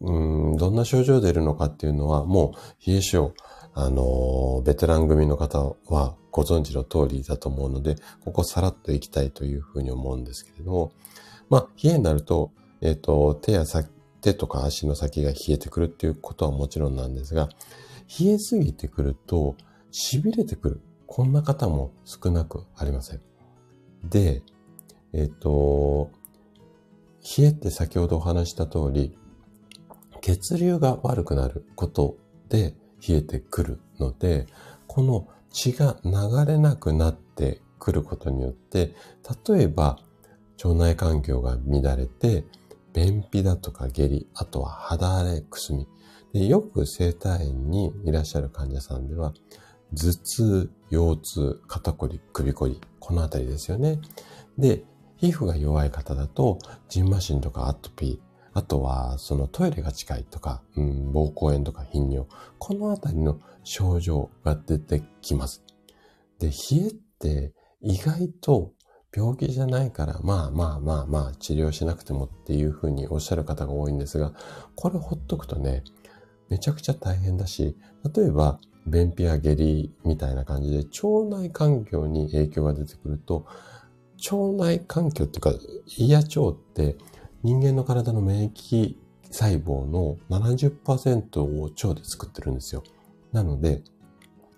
[0.00, 3.32] うん、どんな症状出るのかっていうのは、もう冷え性、
[3.74, 10.92] あの、ベテラン組の方はご存知の通りだと思うので、ここさらっといきたいというふうに思うんですけれども、
[11.48, 13.64] まあ、冷えになると、えっ、ー、と、手や
[14.20, 17.48] 手とか足の先が冷えてくるっていうことはもちろんなんですが、
[18.20, 19.56] 冷えすぎてくると、
[19.92, 20.80] 痺れてくる。
[21.08, 23.20] こんな方も少なくありません。
[24.04, 24.42] で、
[25.14, 26.10] えっ、と、
[27.36, 29.16] 冷えって先ほどお話した通り、
[30.20, 32.16] 血流が悪くなること
[32.50, 32.74] で
[33.06, 34.46] 冷えてくるので、
[34.86, 36.12] この血が流
[36.46, 38.94] れなくなってくることによって、
[39.48, 39.98] 例えば
[40.62, 42.44] 腸内環境が乱れて、
[42.92, 45.88] 便秘だとか下痢、あとは肌荒れ、くすみ。
[46.34, 49.32] でよく生体院にいらっしゃる患者さんでは、
[49.94, 54.00] 頭痛、腰痛、肩こり、首こり、このあたりですよね。
[54.58, 54.84] で、
[55.16, 62.28] 皮膚が弱い方だと、ジンマシンとかアトピー、あとは、そのトイレが近いとか、うん、膀胱炎とか頻尿。
[62.58, 65.62] このあたりの症状が出てきます。
[66.38, 66.54] で、冷
[66.86, 68.72] えって意外と
[69.14, 74.32] 病気じゃないから、まあまあまあまあ治療しなくてもっていうふうにおっしゃる方が多いんですが、
[74.74, 75.82] これほっとくとね、
[76.48, 77.76] めちゃくちゃ大変だし、
[78.14, 83.46] 例えば、便秘や下痢みたいな感じで腸内環境に影響が出てくると、
[84.30, 85.52] 腸内環境っていうか、
[85.96, 86.96] 胃や腸って
[87.42, 88.96] 人間の体の免疫
[89.30, 92.82] 細胞の70%を腸で作ってるんですよ。
[93.32, 93.82] なので、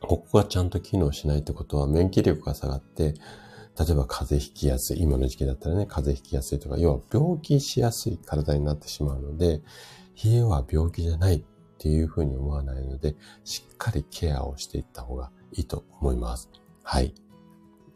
[0.00, 3.14] ここがちゃんと機能しないってことは免疫力が下がって、
[3.78, 9.62] 例えば風邪ひきやすい、今の時期だったらね、風邪ひきやすいとか、要は病気しやすい体になってしまうので、
[10.22, 11.42] 冷えは病気じゃないっ
[11.80, 16.50] っていうふうに思わないので、しっかりケアをしていった方がいいと思います。
[16.82, 17.14] はい。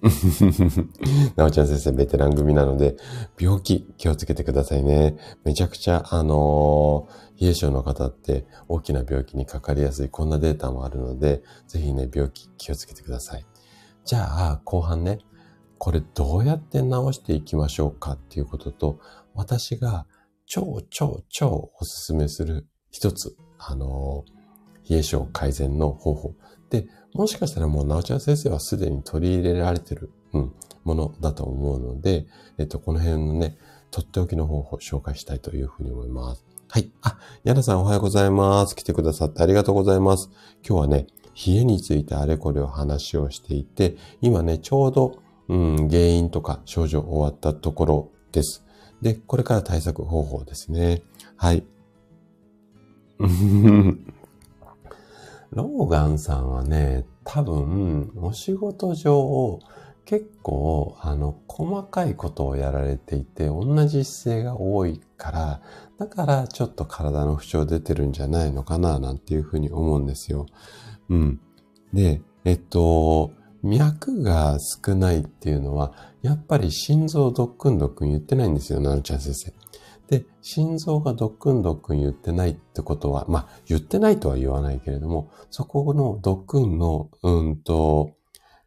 [1.36, 2.96] なおちゃん先生、ベテラン組なので、
[3.38, 5.16] 病気気をつけてくださいね。
[5.44, 13.44] めちゃくちゃ、あのー、冷え性の方って大きな病気にかかりやすい、こんなデータもあるので、ぜひね、病気気をつけてください。
[14.06, 15.18] じゃあ、後半ね、
[15.76, 18.98] これどうやって直していきましょうかっていうことと、
[19.34, 20.06] 私が
[20.46, 24.24] 超超超おすすめする一つ、あの
[24.88, 26.34] 冷え症改善の方法。
[26.70, 32.26] で、もしかしたらもう、なおちゃん先生はすでに取り入れられてる、うん、ものだと思うので、
[32.58, 33.56] えっと、この辺のね、
[33.90, 36.44] とっておきの方法を紹介したいというふうに思います。
[36.68, 36.90] はい。
[37.02, 38.74] あ、ヤナさんおはようございます。
[38.74, 40.30] 来てくださってありがとうございます。
[40.66, 41.06] 今日はね、
[41.46, 48.64] 冷えについてあれこれを話をしていて、今ね、ちょうど、うん、原因とか症状終わったところです。
[49.02, 51.02] で、これから対策方法ですね。
[51.36, 51.64] はい。
[55.50, 59.60] ローガンさんはね、多分、お仕事上、
[60.04, 65.62] 結構、あの、細かいことをやられていて、同じ姿勢が多いから、
[65.98, 70.46] だからちょっと体の不調出てるんじゃないのかな、なんていうふうに思うんですよ。
[71.08, 71.40] うん。
[71.92, 73.30] で、えっと、
[73.62, 79.52] 脈が少ないっていうのは、やっぱり心臓ドックンドックン言ってないんですよ、なるちゃん先生。
[80.08, 88.12] で、心臓がドックンドックン言ってないってことは、まあ、言ってないとは言わないけれども、そこのドックンの、うんと、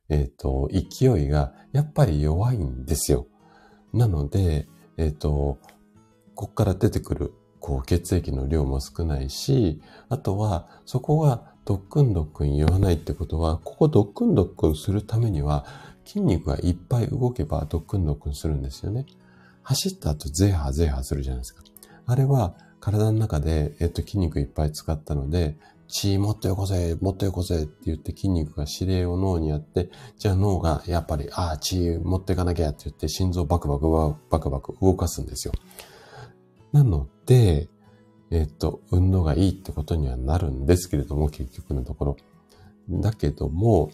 [0.09, 3.27] えっ、ー、と、勢いがやっぱり弱いんですよ。
[3.93, 5.59] なので、えっ、ー、と、
[6.33, 15.65] ここから出てくる、こう、血液の量も少ないし、あとは、そこがドックンドックン言わないってことは、ここドックンドックンするためには、
[16.05, 19.05] 筋肉がいっぱい動けばドックンドックンするんですよね。
[19.67, 21.61] 走った後ゼーハーゼーハするじゃないですか。
[22.05, 25.57] あれは体の中で、えっと、筋肉いっぱい使ったので、
[25.89, 35.53] 血もっとよこせ、もっとよこせって言って筋肉が指令を脳にやって、じゃあ脳がやっぱり、ああ、血持っていかなきゃって言って心臓バクバクバクバク動かすんですよ。
[36.71, 37.67] なので、
[38.31, 42.17] えっと、運動がいいってことにはなるんですけれども、結局のところ。
[42.89, 43.91] だけども、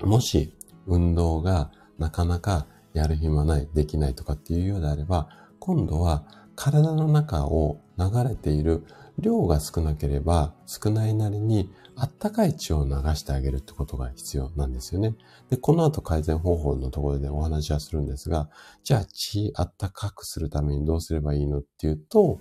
[0.00, 0.52] もし
[0.86, 5.28] 運動がなかなかやる暇ない、できないとかっていうようであれば、
[5.58, 8.84] 今度は体の中を流れている
[9.18, 15.14] 量が少なければ少ないなりにあったかい血を流してあげるってことが必要なんですよね。
[15.50, 18.48] で、この後改善方法のところでお話はするんですが、
[18.82, 22.40] じゃあ血あったかくするためにどうすればいいのっていうと、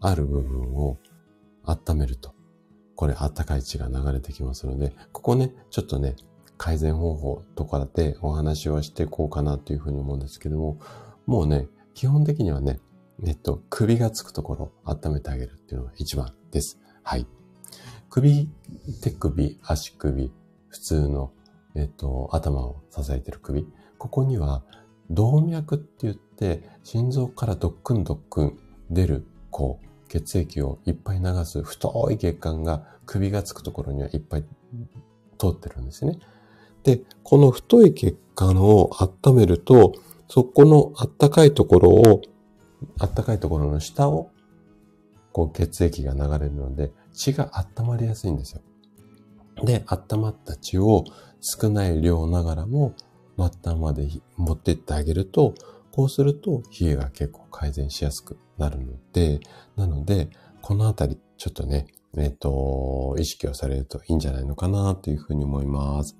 [0.00, 0.96] ある部分を
[1.64, 2.34] 温めると。
[2.96, 6.16] これあったかい血が流れてきますので、ここね、ちょっとね、
[6.58, 10.78] 改善方法とかでお話をしていこうかなというふうに思うんですけども、
[11.26, 12.80] もうね、基本的にはね、
[13.24, 16.80] えっと、首がつくところ温めてあげるっていうのが一番です。
[17.02, 17.26] はい。
[18.10, 18.48] 首、
[19.02, 20.32] 手首、足首、
[20.68, 21.32] 普通の、
[21.74, 23.66] えっと、頭を支えてる首。
[23.98, 24.62] ここには、
[25.10, 28.58] 動脈って言って、心臓からドックンドックン
[28.90, 34.44] 出る、こう、血液をいっぱい流す太い血管が首がつくところにはいっぱい
[35.38, 36.18] 通ってるんですね。
[36.84, 38.90] で、この太い血管を
[39.24, 39.92] 温めると、
[40.28, 42.22] そこのあったかいところを、
[42.98, 44.30] あったかいところの下を、
[45.32, 48.62] こう血液が流れるので、血が温まりやすいんですよ。
[49.64, 51.04] で、温まった血を
[51.40, 52.94] 少ない量ながらも、
[53.36, 55.54] 末端まで持ってってあげると、
[55.90, 59.40] こうすると冷えが結構改善しやすくなるので、
[59.76, 66.16] なので、このあたり、ちょっとね、えっ、ー、と、意識をされるといいんじゃないのかなというふうに思います。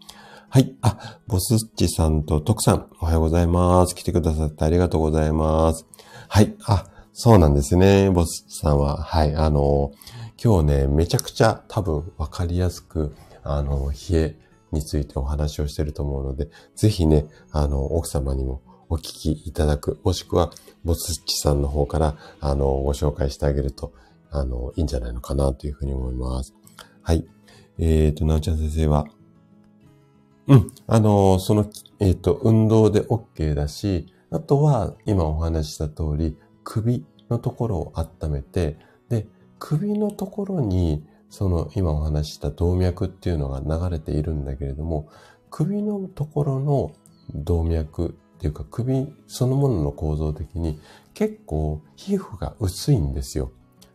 [0.54, 0.76] はい。
[0.82, 3.94] あ、ボスッチさんとトクさん、おはようございます。
[3.94, 5.86] 来てくださってありがとうございます。
[6.28, 6.54] はい。
[6.66, 6.84] あ、
[7.14, 8.10] そうなんですね。
[8.10, 9.02] ボスッチさんは。
[9.02, 9.34] はい。
[9.34, 9.92] あの、
[10.36, 14.36] 今日ね、めちゃくちゃ多分わかりやすく、あの、冷え
[14.72, 18.60] についてお話をしてると思うので、ぜひね、あの、奥様にも
[18.90, 20.50] お聞きいただく、もしくは、
[20.84, 23.94] ボスッチさんの方から、あの、ご紹介してあげると、
[24.30, 26.52] あの、いいんじゃないのかなというふうに思います。
[27.00, 27.24] はい。
[27.78, 29.06] えっ、ー、と、なおちゃん先生は、
[30.48, 30.72] うん。
[30.87, 38.76] あの、その、えっ、ー、と、運動で OK だし、あとは、今お話しした通り、首のところを温めて、
[39.09, 39.26] で、
[39.59, 45.09] 首のところに、その、今お話しした動脈っていうのが流れているんだけれども、
[45.50, 46.92] 首のところの
[47.35, 50.81] 動脈っていうか、首そのものの構造的に
[51.14, 53.52] 結構皮膚が薄いんですよ。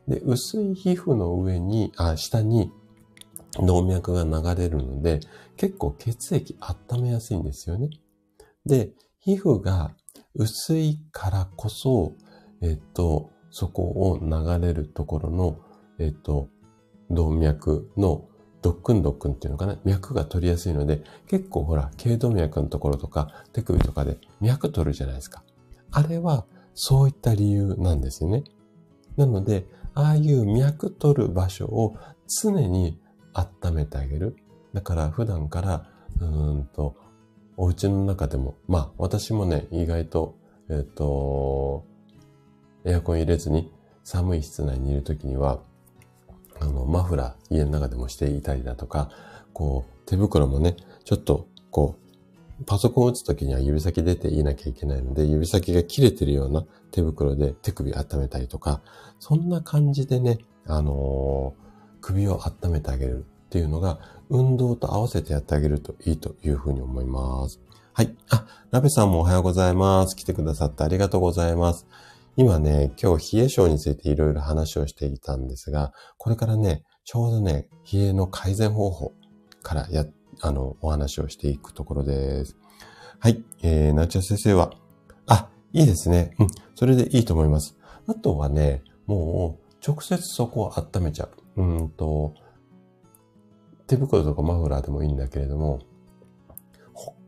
[0.07, 2.71] で、薄い皮膚の上に、あ、下に
[3.65, 5.19] 動脈が流れるので、
[5.55, 7.89] 結構血液温めやすいんですよね。
[8.65, 9.91] で、皮膚が
[10.35, 12.13] 薄いからこそ、
[12.61, 15.59] えっと、そこを流れるところの、
[15.99, 16.49] えっと、
[17.09, 18.25] 動脈の
[18.61, 19.77] ドックンドックンっていうのかな？
[19.85, 25.43] 脈が取りやすいので、結構ほら、頸動脈のところとか手首とかで脈取るじゃないですか。
[25.91, 28.43] あれはそういった理由なんですよね。
[29.15, 31.95] なので、ああいう脈取る場所を
[32.41, 32.99] 常に
[33.37, 34.35] 温めてあげる。
[34.73, 36.95] だから普段から、うんと、
[37.55, 40.35] お家の中でも、まあ私もね、意外と、
[40.69, 41.85] えっ、と、
[42.83, 43.71] エアコン入れずに
[44.03, 45.59] 寒い室内にいるときには、
[46.59, 49.09] あの、マフラー家の中でもしていたりだとか、
[49.53, 51.95] こう、手袋もね、ちょっと、こ
[52.61, 58.81] う、パソコンを打つときには指先出ていなきゃいけないので、指先が切れてるような手袋で手首温めたりとか、
[59.19, 61.66] そんな感じでね、あのー、
[62.07, 63.99] 首を温めてあげるっていうのが、
[64.29, 67.59] 運動と合わせてやってあげるといいというふうに思います。
[67.91, 68.15] はい。
[68.29, 70.15] あ、ラベさんもおはようございます。
[70.15, 71.85] 来てくださってありがとうございます。
[72.37, 79.13] 今ね、今日冷え症についていろいろ話をしていたんですが、これからね、ちょうどね、冷えの改善方法
[79.61, 80.05] からや、
[80.41, 82.55] あの、お話をしていくところです。
[83.19, 83.43] はい。
[83.63, 84.71] えー、なちゃ先生は、
[85.25, 86.35] あ、いいですね。
[86.39, 86.47] うん。
[86.75, 87.75] それでいいと思います。
[88.07, 91.46] あとはね、もう、直接そこを温めちゃう。
[91.57, 92.33] うんと、
[93.87, 95.79] 手袋とかマフラーでもいいんだけれども、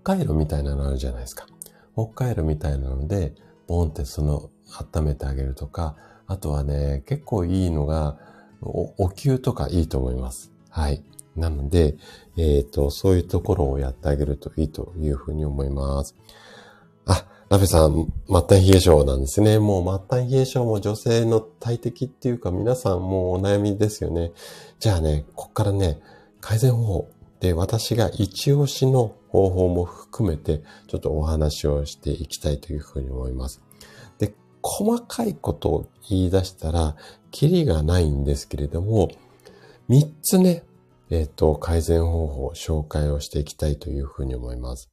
[0.03, 1.47] 北海道みたいなのあるじゃないですか。
[1.93, 3.33] 北海道みたいなので、
[3.67, 4.49] ボンってその
[4.95, 5.95] 温めてあげるとか、
[6.27, 8.17] あとはね、結構いいのが、
[8.61, 10.51] お、お灸とかいいと思います。
[10.69, 11.03] はい。
[11.35, 11.97] なので、
[12.37, 16.15] えっ、ー、と、そういうところをやってあげるといいというふうに思います。
[17.05, 19.57] あ、ラベさん、末端冷え症なんですね。
[19.57, 24.33] もう末端冷え症も女性の大敵っていうか皆さんもうお悩みですよね。
[24.77, 25.99] じゃあね、こっからね、
[26.41, 33.63] 改善方法で私が一押しの方法も含めてちょっとお話をしていきたいというふうに思います。
[34.19, 36.95] で細かいことを言い出したら、
[37.31, 39.09] キリがないんですけれども、
[39.87, 40.61] 三つね、
[41.09, 44.91] えっ、ー、と、改善方法、紹介をしていきたいというふうに思います。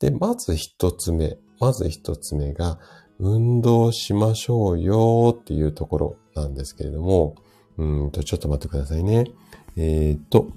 [0.00, 1.36] で、まず一つ目。
[1.62, 2.80] まず一つ目が、
[3.20, 7.36] 運動しましょうよっていうところなんですけれども、
[7.78, 9.26] うんと、ちょっと待ってくださいね。
[9.76, 10.48] えっ、と、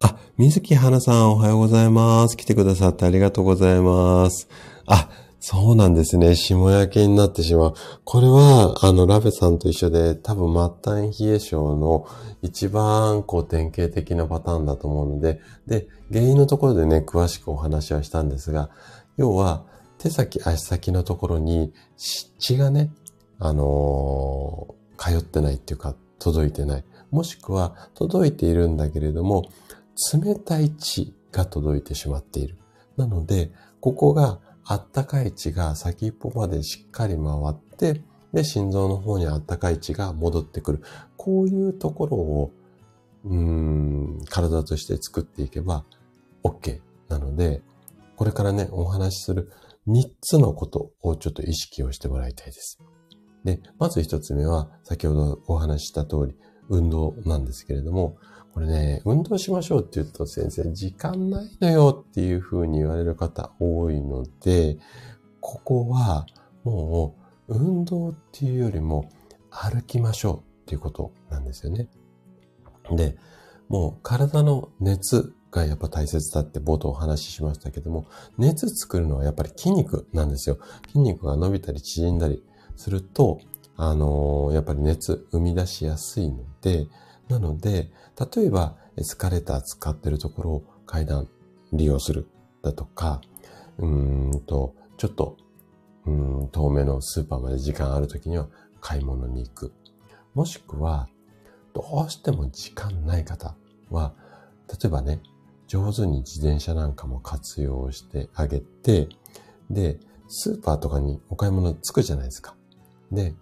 [0.00, 2.36] あ、水木花さんおはようございます。
[2.36, 4.48] 来てくださってありがとうございます。
[4.86, 5.10] あ、
[5.48, 6.34] そうなんですね。
[6.34, 7.74] 霜焼けになってしまう。
[8.02, 12.04] これは、あの、ラベさんと一緒で、多分末端冷え症の
[12.42, 18.70] 一番、こう、典型的なパターンだと思うので、で、原因のところでね、詳しくお話はしたんですが、
[19.18, 19.62] 要は、
[19.98, 22.90] 手先、足先のところに血がね、
[23.38, 26.84] あのー、通ってないっていうか、届いてない。
[27.12, 29.44] もしくは、届いているんだけれども、
[30.12, 32.56] 冷たい血が届いてしまっている。
[32.96, 38.02] なので、ここがあったかい血が先っぽまでしっかり回って、
[38.32, 40.82] で、心臓の方にあったかい血が戻ってくる。
[41.16, 42.52] こういうところを、
[43.24, 45.84] うーん、体として作っていけば
[46.42, 47.62] OK なので、
[48.16, 49.52] これからね、お話しする
[49.86, 52.78] 3つのことをちょっと意識をしてもらいたいです。
[53.44, 56.36] で、まず1つ目は、先ほどお話しした通り、
[56.68, 58.16] 運動なんですけれども、
[58.56, 64.78] これね、運動しましょうって言うと先生、時間ないのよっていうふうに言われる方多いので、
[65.42, 66.24] ここは
[66.64, 69.10] もう運動っていうよりも
[69.50, 71.90] 歩きましょうっていうことなんですよね。
[72.92, 73.18] で、
[73.68, 78.06] もう体の熱がやっぱ大切だって冒頭お話ししましたけども、
[78.38, 80.56] 熱作るのはやっぱり筋肉なんですよ。
[80.86, 82.42] 筋肉が伸びたり縮んだり
[82.74, 83.38] すると、
[83.76, 86.86] あのー、やっぱり熱生み出しやすいので、
[87.28, 87.90] なので、
[88.34, 91.28] 例えばエスカレーター使ってるところを階段
[91.72, 92.28] 利用する
[92.62, 93.20] だとか、
[93.78, 95.36] うんと、ちょっと、
[96.06, 98.48] うん遠めのスーパーまで時間あるときには
[98.80, 99.72] 買い物に行く。
[100.34, 101.08] もしくは、
[101.74, 103.54] どうしても時間ない方
[103.90, 104.14] は、
[104.68, 105.20] 例えばね、
[105.66, 109.08] 上手に自転車なんかも活用してあげて、
[109.68, 109.98] で、
[110.28, 112.54] スーパーとかにお買い物つくじゃないですか。
[113.10, 113.34] で、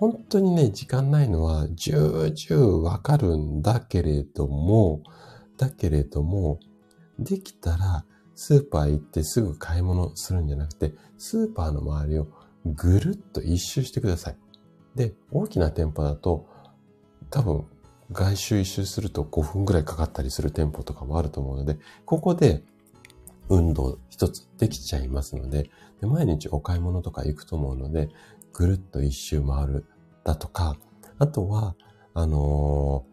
[0.00, 5.02] 本当にね、時間ないのは重々わかるんだけれども、
[5.58, 6.58] だけれども、
[7.18, 12.28] できたらスーパー行ってすぐ買い物するんじゃなくて、スーパーの周りを
[12.64, 14.38] ぐるっと一周してください。
[14.94, 16.46] で、大きな店舗だと、
[17.28, 17.66] 多分、
[18.10, 22.64] 外周一周すると5分くらいかかったりする店舗とかもあると思うので、ここで
[23.50, 25.70] 運動一つできちゃいますので
[26.00, 28.08] で、毎日お買い物とか行くと思うので、
[28.52, 29.86] ぐるっと一周回る
[30.24, 30.76] だとか、
[31.18, 31.74] あとは、
[32.14, 33.04] あの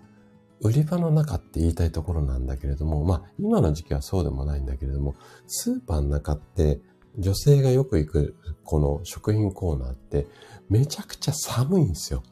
[0.62, 5.16] ー、売り場の中って言いたいところなんだけれども、まあ、今の時期はそうでもないんだけれども、
[5.46, 6.80] スーパーの中って
[7.18, 10.28] 女性がよく行くこの食品コーナーって
[10.70, 12.24] めちゃくちゃ寒いんですよ。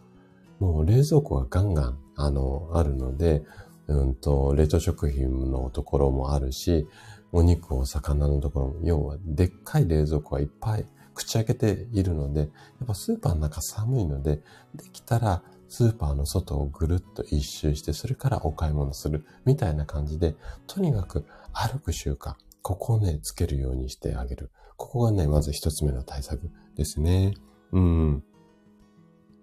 [0.59, 3.43] もう冷蔵庫がガンガン、あの、あるので、
[3.87, 6.87] うんと、冷凍食品のところもあるし、
[7.31, 10.85] お肉、お魚のところも、要はでっかい冷蔵庫がいっぱい
[11.15, 12.49] 口開けているので、やっ
[12.87, 14.43] ぱスーパーの中寒いので、
[14.75, 20.35] できたらスーパーの外をぐるっと一周して、それからお買い物する、みたいな感じで、
[20.67, 24.51] とにかく歩く習慣、ここをね、つけるようにしてあげる。
[24.77, 27.33] ここがね、まず一つ目の対策ですね。
[27.71, 28.23] うん。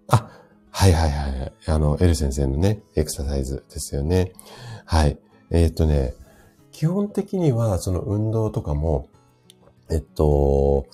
[0.07, 0.29] あ、
[0.69, 1.53] はいはいはい。
[1.67, 4.33] あの、エル先生のね、エクササイズですよね。
[4.85, 5.17] はい。
[5.49, 6.13] えー、っとね、
[6.71, 9.07] 基本的にはその運動とかも、
[9.91, 10.87] えっと、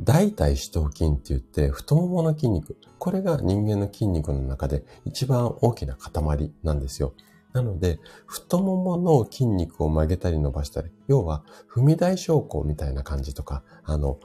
[0.00, 2.76] 大腿四頭筋って言って太ももの筋肉。
[2.98, 7.14] これが人間の筋肉の中で一番大きな塊なんですよ。
[7.52, 11.42] なので、太ももの筋肉を曲げたり伸ばしたり、要は
[11.72, 14.18] 踏み台昇降みたいな感じとか、あの、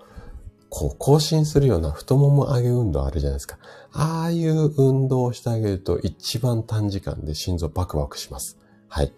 [0.69, 3.57] こう更新するような太もも上げ運動あるじゃないですか。
[3.93, 8.57] ああいう運動をしてあげると一番短時間で心臓バクバクします。
[8.87, 9.13] はい。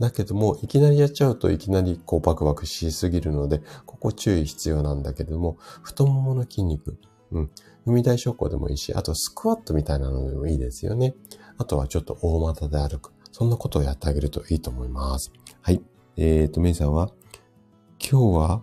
[0.00, 6.98] だけども、いきなりやっちゃうといきなりこうバクバクしすぎるので、ここ注意必要なんだけども、太ももの筋肉、
[7.30, 7.50] うん、
[7.86, 11.14] 踏み台昇降でもいいし、あとスクワットみたいなのでもいいですよね。
[11.58, 13.12] あとはちょっと大股で歩く。
[13.30, 15.32] そんなことをやってあげるといいと思います。
[15.60, 15.82] はい。
[16.16, 17.10] えーと、メイさんは、
[17.98, 18.62] 今日は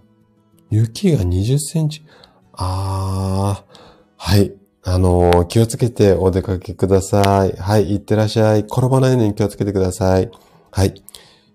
[0.69, 2.05] 雪が20センチ。
[2.53, 3.79] あー、
[4.17, 4.53] はい。
[4.83, 7.51] あのー、気をつけてお出かけください。
[7.53, 8.61] はい、いってらっしゃい。
[8.61, 10.31] 転ばないように気をつけてください。
[10.71, 11.03] はい。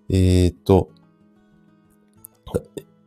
[0.09, 0.90] えー、っと、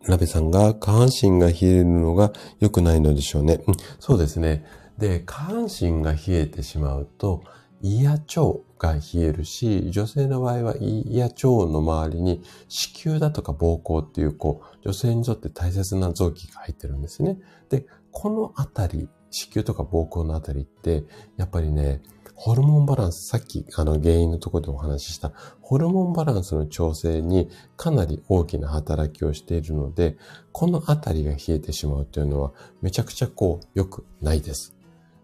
[0.07, 3.61] ラベさんが下半身が冷えるのが良くないのでしょうね。
[3.67, 4.65] うん、そうですね。
[4.97, 7.43] で、下半身が冷えてしまうと、
[7.81, 17.39] 胃や腸が冷えるし、女性の場合は胃や腸の周りに子宮だとか膀胱っていう、こう、女性にとって大切な臓器が入ってるんですね。
[17.69, 21.03] で、このあたり、子宮とか膀胱のあたりって、
[21.37, 22.01] やっぱりね、
[22.41, 30.17] ホルモンバランス、さっきあの原因のところでお話しした、ホルモンバランスの調整にかなり大きな働きをしているので、
[30.53, 34.73] このあたりが冷えてしまうというのはめちゃくちゃこう良くないです。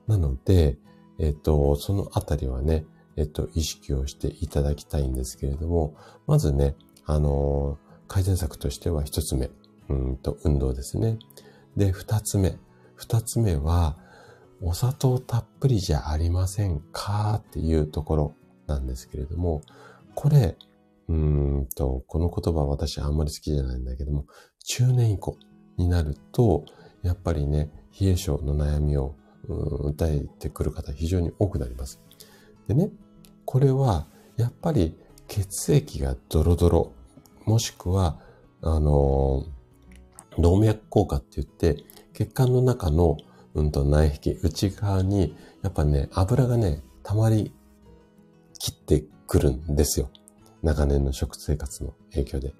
[0.07, 0.77] なので、
[1.17, 2.83] えっと、そのあたりはね、
[3.15, 5.95] えっと、意識をしていただきたいんですけれども、
[6.27, 7.77] まずね、あの
[8.09, 9.49] 改善策としては一つ目、
[9.87, 11.17] うんと、運動ですね。
[11.77, 12.57] で、二つ目。
[12.93, 13.97] 二つ目は、
[14.61, 18.35] お砂糖たっぷりじゃありませんかっていうところ
[18.67, 19.61] なんですけれども、
[20.13, 20.57] これ、
[21.07, 24.25] うんと、この言葉私あんまり好きじゃないんだけども、
[24.63, 25.37] 中年以降
[25.77, 26.65] になると、
[27.03, 29.15] やっぱりね、冷え性の悩みを
[29.47, 32.01] 訴えてくる方非常に多くなります。
[32.67, 32.89] でね、
[33.45, 34.97] これはやっぱり
[35.27, 36.93] 血液がドロドロ、
[37.45, 38.19] もしくは、
[38.61, 39.43] あの、
[40.39, 41.83] 動脈硬化って言って、
[42.13, 43.17] 血管の中の
[43.55, 47.53] うんと内壁、内側に、やっぱね、油がね、溜まり
[48.59, 50.09] 切ってくるんですよ。
[50.61, 52.53] 長年の食生活の影響で。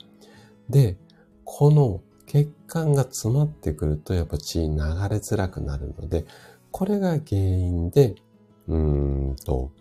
[0.70, 0.98] で、
[1.44, 4.78] この血管が詰まってくると、やっぱ血流れ
[5.18, 6.26] づらくなるので、
[6.72, 8.16] これが原因で、
[8.68, 9.72] うんと、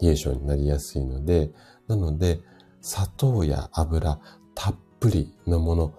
[0.00, 1.50] 冷え性になりやすいので、
[1.86, 2.40] なので、
[2.82, 4.18] 砂糖や油、
[4.54, 5.94] たっぷりのもの、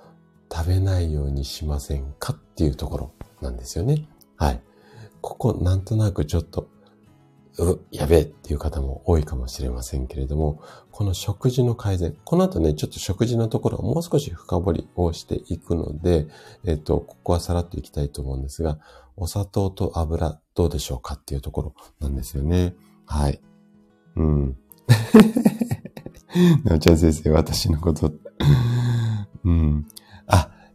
[0.52, 3.12] 食べないようにしませんかっていうところ
[3.42, 4.08] なんですよね。
[4.38, 4.62] はい。
[5.22, 6.70] ここなんとなくちょっと、
[7.60, 10.62] う、やべえっていう方も多いかもしれませんけれども、
[10.92, 16.28] この食事の改善、この後ね、ちょっと食事のところをもう少し深掘りをしていくので、
[16.66, 18.80] えっと、ここはさらっといきたいと思うんですが、
[19.16, 22.76] お砂糖と油どうでしょうかっていうところなんですよね。
[23.06, 23.42] はい。
[24.16, 24.58] うん。
[26.64, 28.12] なおちゃん先生、私のこと
[29.44, 29.88] うん。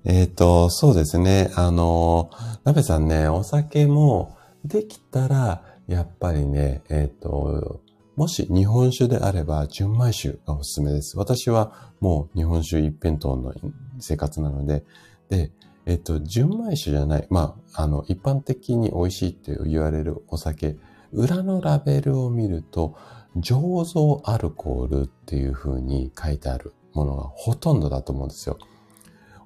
[0.04, 1.50] えっ、ー、と、そうですね。
[1.54, 2.30] あの、
[2.64, 7.80] なべさんね、お酒もできたら、やっぱりね、えっ、ー、と、
[8.16, 11.16] もし日本酒であれば、純米酒がおすすめです。
[11.16, 13.54] 私はもう日本酒一辺倒の
[14.00, 14.84] 生活なので、
[15.28, 15.52] で、
[15.86, 20.76] えっ、ー、と、純米酒じゃない、まあ、あの、一般的に美味しいって言われるお酒、
[21.12, 22.96] 裏のラベルを見ると、
[23.36, 28.58] 醸造アルコールっていう風に書いてあるものがほとんどだと思うんですよ。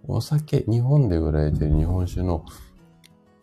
[0.09, 2.45] お酒、日本で売られてる日本酒の、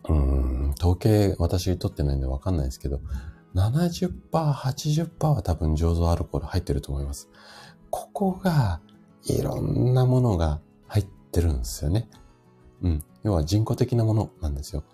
[0.08, 3.00] うん、統計私取ってないんでわかんないですけど、
[3.54, 7.28] 70%、80%は多分醸造アルコール入ってると思います。
[7.90, 8.80] ここが、
[9.26, 12.08] いろんなものが入ってるんですよね。
[12.82, 13.04] うん。
[13.22, 14.84] 要は人工的なものなんですよ。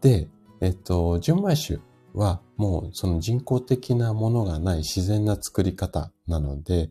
[0.00, 0.28] で、
[0.60, 1.80] えっと、純米酒
[2.14, 6.90] はもうその人工的なものがない自然な作り方なので、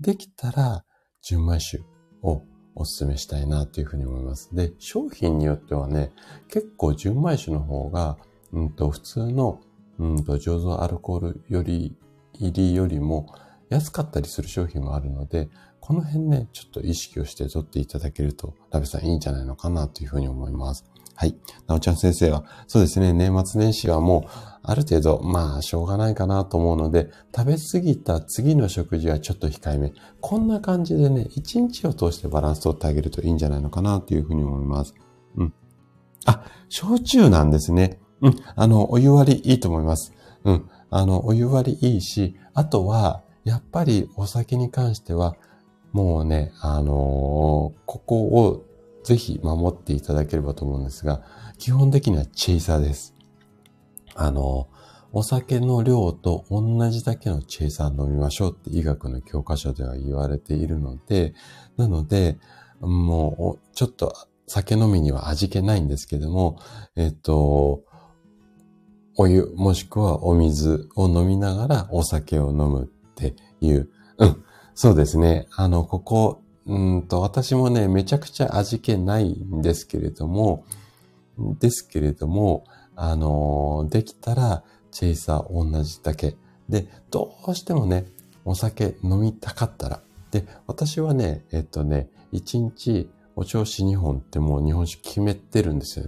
[0.00, 0.84] できたら
[1.22, 1.82] 純米酒
[2.22, 2.42] を
[2.76, 4.54] お勧めしたいなというふうに思います。
[4.54, 6.12] で、商品によってはね、
[6.48, 8.18] 結構純米酒の方が、
[8.52, 9.60] うんと、普通の、
[9.98, 11.96] うんと、醸造アルコールより、
[12.34, 13.34] 入りよりも
[13.70, 15.48] 安かったりする商品もあるので、
[15.80, 20.84] この辺ね、ちょっと意識をして取っていただけると、ラベさんいいんじゃないのかなというふうに思います。
[21.16, 21.34] はい。
[21.66, 29.92] なおちゃん先生は、そうですね、年末年始はもう、ある程度、まあ、しょうがないかなと思うので、食べ過ぎた次の食事はちょっと控えめ。
[30.20, 34.94] こんな感じでね、一日を通してバランス取ってあげるといいんじゃないのかなというふうに思います。
[35.36, 35.54] うん。
[36.26, 37.98] あ、焼酎なんですね。
[38.20, 38.36] うん。
[38.54, 40.12] あの、お湯割りいいと思います。
[40.44, 40.68] うん。
[40.90, 45.36] あの、お湯割りいいし、あとは、やっぱりお酒に関しては、
[45.92, 48.64] もうね、あのー、ここを
[49.06, 51.22] ぜひ守っていただければと思うんですが、
[51.58, 53.14] 基本的にはチェイサーです。
[54.16, 54.66] あの、
[55.12, 61.34] お酒の量と同じだけのチェイサー飲みましょうって医学の教科書では言われているので、
[61.76, 62.36] なので、
[62.80, 64.12] もう、ちょっと
[64.48, 66.58] 酒飲みには味気ないんですけども、
[66.96, 67.84] えっと、
[69.16, 73.88] お湯もしくはお水を飲みながらお酒を飲むっていう。
[74.18, 74.44] うん。
[74.74, 75.46] そうですね。
[75.54, 80.64] あの、ここ、うんと、私もね、めちゃくちゃ味気ないんですけれども、
[81.38, 82.64] ですけれども、
[82.96, 86.36] あの、できたら、チェイサー同じだけ。
[86.68, 88.06] で、どうしてもね、
[88.44, 90.00] お酒飲みたかったら。
[90.30, 96.06] で、私はね、えっとね、1日お調子2本ってもう日本酒決めてるんですよ。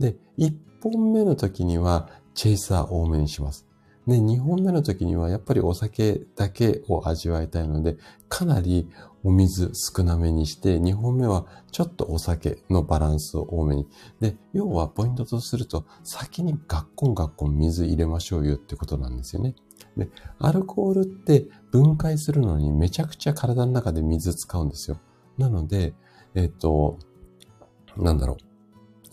[0.00, 0.52] で、1
[0.82, 3.66] 本目の時にはチェイサー多めにします。
[4.06, 7.96] で、2本目の時にはやっぱりお酒だけを味わいたいので、
[8.28, 8.88] かなり
[9.24, 13.88] お水少なめにして、2本目はちょっとお酒のバランスを多めに。
[14.20, 19.54] で、要はポイントとすると、先にガッコンガッコン水入れましょうよってことなんですよね。
[19.96, 25.00] で、アルコールって分解するのにめちゃくちゃ体の中で水使うんですよ。
[25.38, 25.94] なので、
[26.34, 26.98] えっ、と、
[27.96, 28.36] なんだろう。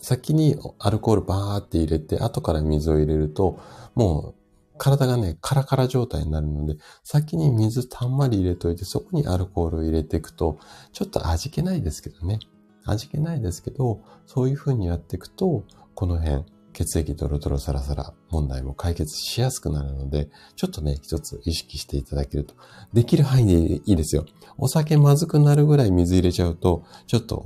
[0.04, 3.58] 先にアルコールバーって入れて、後から水を入れると、
[3.94, 4.41] もう
[4.82, 6.74] 体がね、カラカラ状態になるので、
[7.04, 10.58] 先に水たんまり入れといて、そこにアルコールを入れていくと、
[10.92, 12.40] ちょっと味気ないですけどね。
[12.84, 15.62] 味気ないですけど、そういう風にやっていくと、
[15.94, 22.56] この辺、血液ドロドロサラサラ問題も解決しやすくなるので、ちょっとね、一つ意識していただけると。
[22.92, 24.24] できる範囲でいいですよ。
[24.58, 27.36] お酒まずくなるぐらい水入れちゃうと、ちょっと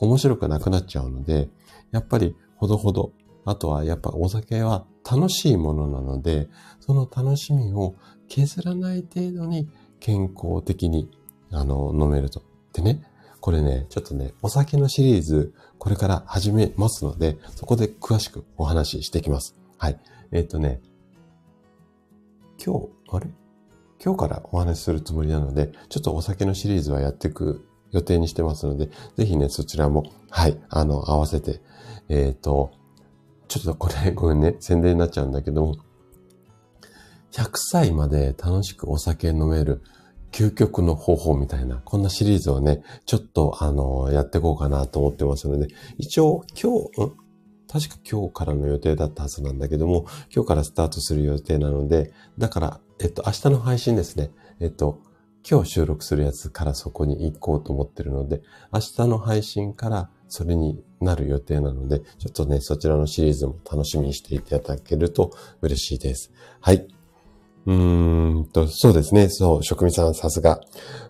[0.00, 1.50] 面白くなくなっちゃうので、
[1.92, 3.12] やっぱりほどほど
[3.44, 6.48] あとはやっぱお酒は楽しいものなので、
[6.80, 7.94] その楽しみを
[8.28, 9.68] 削らない程度に
[10.00, 11.10] 健康的に、
[11.50, 12.42] あの、飲めると。
[12.72, 13.02] でね、
[13.40, 19.54] これね、ちょっとね、お酒のシリーズ、これから始めますので、そこで詳しくお話ししていきます。
[19.76, 20.00] はい。
[20.32, 20.80] えっ、とね、
[22.64, 23.28] 今日、あれ？
[24.02, 31.60] 今日からお話しするつもりなので、ちょっとお酒のシリーズはやっていく予定にしてますので、ぜひね、そちらも、はい、あの、合わせて、
[32.08, 32.72] えっ、と、
[33.48, 35.76] ちょっとこれごめんね、宣伝になっちゃうんだけど、
[37.32, 39.82] 100歳まで楽しくお酒飲める
[40.32, 45.68] 究極の方法みたいな、こんなシリーズをね、ちょっとあの、やっていこうかなと思ってますので、
[45.98, 47.24] 一応今日、ん？
[47.66, 54.30] 確か今日からの予定だったはずなんだけども、今日からスタートする予定なので、だから、えっと、明日の配信ですね。
[54.60, 55.00] えっと、
[55.48, 58.42] 今日収録するやつからそこに行こうと思ってるので、
[58.72, 66.32] 明日の配信からそれになる予定なので、ちょっとね、そちらのシリーズも楽しみにしていただけると嬉しいです。
[66.60, 66.86] はい。
[67.66, 69.28] うーんと、そうですね。
[69.28, 70.60] そう、職味さんさすが。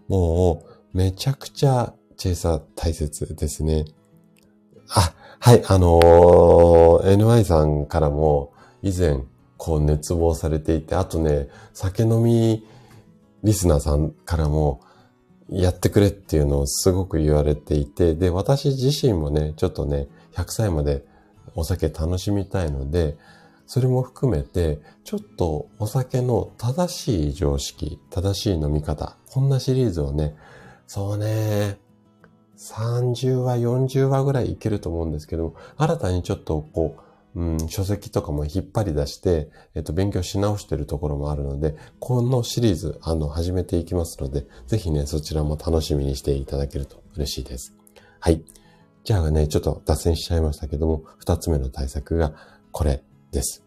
[0.09, 3.85] もう、めちゃくちゃチェイサー大切ですね。
[4.89, 8.53] あ、はい、あのー、NY さんからも
[8.83, 9.19] 以前、
[9.57, 12.67] こう熱望されていて、あとね、酒飲み
[13.43, 14.81] リスナーさんからも、
[15.49, 21.05] やってくれっていうのをすごく言われていて、で、私自身もね、ちょっとね、100歳まで
[21.55, 23.17] お酒楽しみたいので、
[23.67, 30.35] それも含めて、ちょっとお酒の正しい常識、正しい飲み方、こんなシリーズをね、
[30.87, 31.79] そうね、
[32.59, 37.01] 30話、40話ぐらいいけると思うんですけど、新たにちょっとこう、
[37.37, 47.75] うん、書籍とかも引っ張り出して、えっと、勉強し直してるところもあるので、このシリーズ、あの、始めていきますので、ぜひね、そちらも楽しみにしていただけると嬉しいです。
[48.21, 48.45] はい。
[49.03, 52.35] じゃあね、ちょっと脱線しちゃいましたけども、二つ目の対策が
[52.71, 53.65] これです。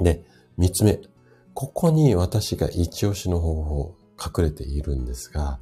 [0.00, 0.24] で、
[0.58, 1.00] 三つ目。
[1.54, 5.58] ここに私が一押しの方法隠れているんですが、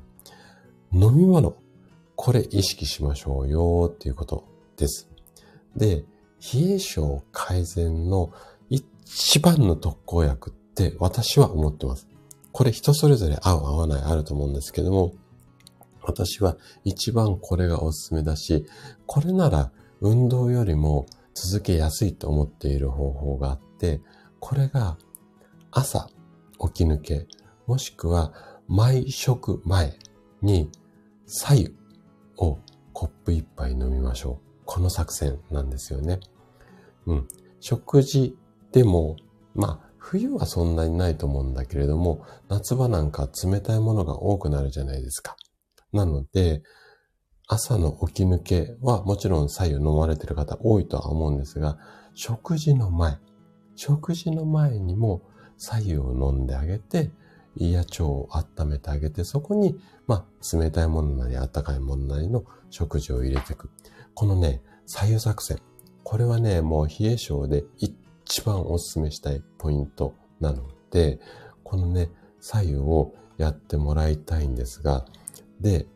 [0.93, 1.57] 飲み物。
[2.17, 4.45] これ意識しましょうよっていうこと
[4.77, 5.09] です。
[5.77, 6.05] で、
[6.41, 8.33] 冷え症改善の
[9.05, 12.09] 一番の特効薬って私は思ってます。
[12.53, 15.13] これ人それぞれ合う合わないあると思うんですけども、
[16.03, 18.67] 私は一番これがおすすめだし、
[19.07, 19.71] これなら
[20.01, 24.01] 運動よりも続けやすいと思っている方法があって、
[24.41, 24.97] これが
[25.71, 26.09] 朝
[26.59, 27.27] 起き抜け、
[27.67, 28.33] もしくは
[28.67, 29.99] 毎食前
[30.43, 30.71] に
[31.27, 31.75] 左右
[32.39, 32.59] を
[32.93, 34.50] コップ一杯飲みましょう。
[34.71, 36.21] この作戦なんですよね。
[37.07, 37.29] うん。
[37.59, 38.37] 食事
[38.71, 39.17] でも
[39.55, 45.37] まあ、冬はそんなにないと思うんだけれども、夏場なんか冷たいものが多くなるじゃないですか。
[45.93, 46.63] なので、
[47.49, 51.79] 朝の起き抜けはもちろん左右飲まれてる方多いとは思うんですが、
[52.15, 53.19] 食事の前、
[53.75, 55.23] 食事の前にも
[55.57, 57.11] 左右を飲んであげて、
[57.57, 63.69] 胃や腸を温めてあげて、そこに、まあ、冷たいものなり温かいものなりの食事を入れていく。
[64.15, 65.59] このね、左右作戦。
[66.03, 71.21] これはね、もう冷え性で一番お勧めしたいポイントなので、
[71.63, 75.05] このね、左右をやってもらいたいんですが、
[75.61, 75.87] で、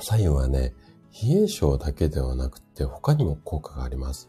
[0.00, 0.74] 左右はね、
[1.22, 4.28] 冷え性だけではなくて他にも効果があります。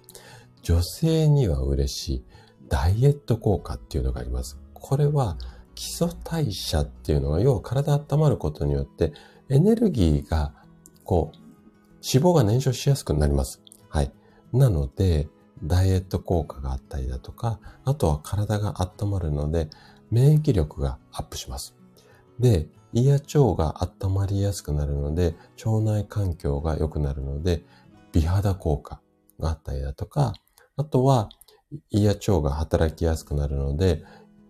[0.61, 2.23] 女性には嬉しい
[2.69, 4.57] ダイエット効果っていうのがあります。
[4.73, 5.37] これは
[5.75, 9.13] 基礎代謝っていうのは、要は体温まることによって
[9.49, 10.53] エネルギーが、
[11.03, 11.37] こう、
[12.13, 13.61] 脂肪が燃焼しやすくなります。
[13.89, 14.11] はい。
[14.53, 15.27] なので、
[15.63, 19.69] ダイエット効果があったりだとか、あとは体が温まるので、
[20.11, 21.75] 免疫力がアップします。
[22.39, 25.35] で、胃や腸が温まりやすくなるので、
[25.65, 27.65] 腸内環境が良くなるので、
[28.11, 29.01] 美肌効果
[29.39, 30.33] があったりだとか、
[30.77, 31.29] あとは
[31.89, 34.03] 胃や腸が働きやすくなるので、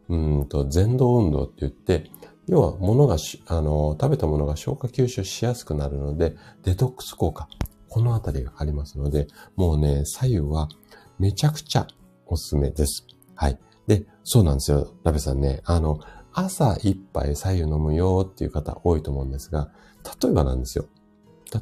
[0.09, 2.11] うんと、前動運動って言って、
[2.47, 7.47] 要は物がしあの、食べたものが消化吸収しやすくなるので、デトックス効果。
[7.89, 10.67] このあたりがありますので、もうね、左右は
[11.17, 11.87] めちゃくちゃ
[12.27, 13.05] おすすめです。
[13.35, 13.59] はい。
[13.87, 14.93] で、そうなんですよ。
[15.03, 15.99] ラベさんね、あの、
[16.33, 19.69] 朝一杯左右飲むよっていう方多いと思うんですが、
[20.21, 20.85] 例えばなんですよ。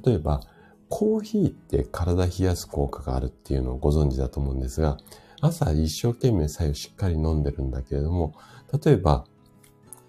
[0.05, 0.41] 例えば、
[0.89, 4.97] コーヒーって体冷やす効果があるっていうのをご存知だと思うんですが、
[5.41, 8.33] 朝一生懸命左右しっかり飲んでるんだけれども、
[8.83, 9.25] 例えば、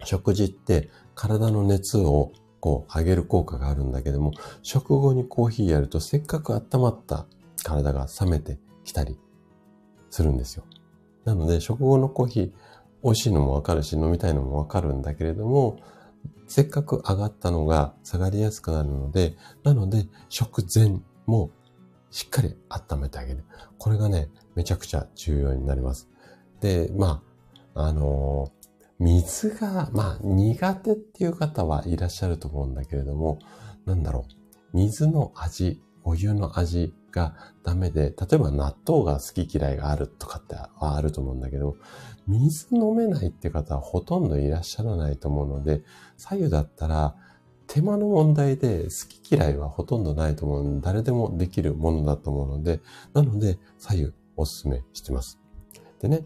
[0.05, 4.33] 食事って体の熱をこう上げる効果があるんだけども、
[4.63, 7.27] 食後にコーヒーやるとせっかく温まった
[7.63, 9.19] 体が冷めてきたり
[10.11, 10.65] するんですよ。
[11.25, 12.53] なので、食後のコーヒー、
[13.03, 15.79] 美味しいのもわかるし、飲みたいのもわかるんだけれども、
[16.47, 21.51] せっかく上がったのが下がりやすくなるので、なので、食前も
[22.11, 23.45] しっかり温めてあげる。
[23.79, 26.09] これがね、めちゃくちゃ重要になります。
[26.61, 27.23] で、ま
[27.75, 28.64] あ、あのー、
[28.99, 33.39] 水が、まあ、苦手っていう方はいらっしゃると思うんだけれども、
[33.85, 34.77] なんだろう。
[34.77, 41.77] 水の味、お湯の味がダメで、例えば納豆が好き嫌いがあるとかってはあると思うんだけど、
[42.27, 45.83] 水飲めないって方はほとんどいらっしゃらないと思うので、
[46.17, 47.15] 左右だったら
[47.67, 52.81] 手間の問題で好き嫌いはほとんどないと思うので、誰でもできるものだと思うので、
[53.13, 55.39] なので左右おすすめしてます。
[56.01, 56.25] でね、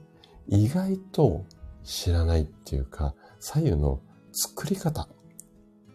[0.48, 1.44] 意外と
[1.88, 5.08] 知らないっていうか、左右の作り方。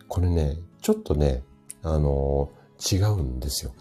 [0.08, 1.44] これね、ちょっとね、
[1.84, 3.74] あのー、違うんですよ。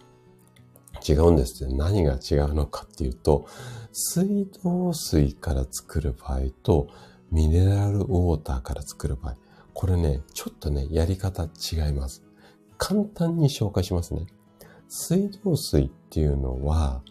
[1.09, 3.47] 違うんですって何が違うのかっていうと、
[3.93, 6.89] 水道水から作る場合と、
[7.31, 9.37] ミネラルウォーターから作る場合、
[9.73, 12.23] これね、ちょっとね、やり方違います。
[12.77, 14.27] 簡単に紹介しますね。
[14.87, 17.03] 水道水っていうのは、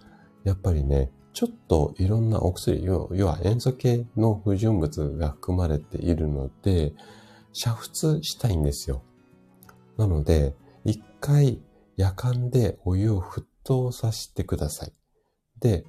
[0.43, 6.93] やっぱりね、ちょっといろんなお薬、要は塩素系の不純物が含まれているので、
[7.53, 9.01] 煮沸したいんですよ。
[9.97, 11.61] なので、一回
[11.95, 14.93] 夜間でお湯を沸騰させてください。
[15.59, 15.85] で、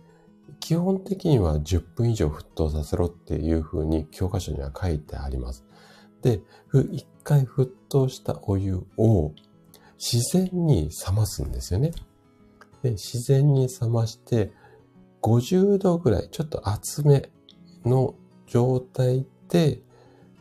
[0.60, 5.64] 基本的には10分以上沸騰させろっていう風に教科書には書いてあります。
[6.20, 6.40] で、
[6.92, 9.32] 一回沸騰したお湯を
[9.98, 11.92] 自然に冷ますんですよね。
[12.82, 14.52] で、自然に冷まして、
[15.22, 17.30] 50度ぐらい、ちょっと厚め
[17.84, 18.14] の
[18.46, 19.80] 状態で、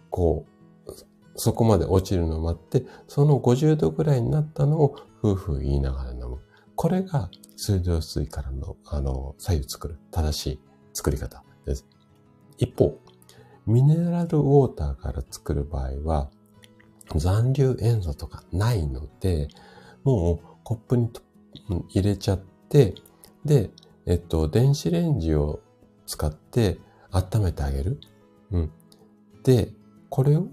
[0.10, 0.52] こう、
[1.36, 6.40] そこまで落ちるのを待って、その50度ぐらいになったのを夫婦言いながら飲む。
[6.76, 10.60] これが水道水からの、あの、左右作る正しい
[10.94, 11.86] 作り方です。
[12.58, 12.98] 一方、
[13.66, 16.32] ミネラルウォーターから作る場合は、
[17.16, 19.48] 残留塩素とかないので、
[20.04, 21.12] もうコップに
[21.90, 22.96] 入れちゃって、
[23.46, 23.70] で、
[24.06, 25.62] えっと、電子レンジを
[26.06, 26.80] 使って
[27.12, 28.00] 温めてあげる。
[28.52, 28.72] うん。
[29.44, 29.74] で、
[30.10, 30.46] これを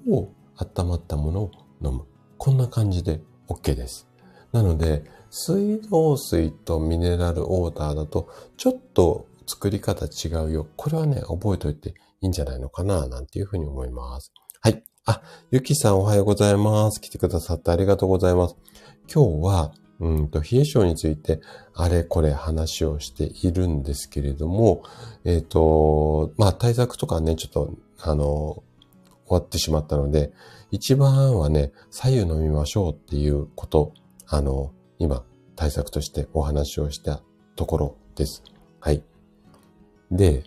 [0.56, 1.50] 温まったものを
[1.82, 2.04] 飲む。
[2.36, 4.08] こんな感じで OK です。
[4.52, 10.66] なので、水道水とミネラルウォーターだと、ちょっと作り方違うよ。
[10.76, 11.90] これはね、覚えておいて
[12.20, 14.32] いいんじゃないのかな、なんていうふうに思います。
[14.60, 14.82] はい。
[15.06, 17.00] あ、ゆきさんおはようございます。
[17.00, 18.56] 来てくださってありがとうございます。
[19.12, 21.40] 今日は、うんと、冷え性について、
[21.74, 24.82] あれこれ話をしているんですけれども、
[25.24, 28.62] えっ、ー、と、まあ、対策とかね、ちょっと、あの、
[29.26, 30.32] 終わってしまったので、
[30.70, 33.92] 一番はね、左右飲みましょうっていうこと、
[34.26, 35.24] あの、今、
[35.56, 37.20] 対策としてお話をした
[37.56, 38.42] ところです。
[38.78, 39.02] はい。
[40.10, 40.44] で、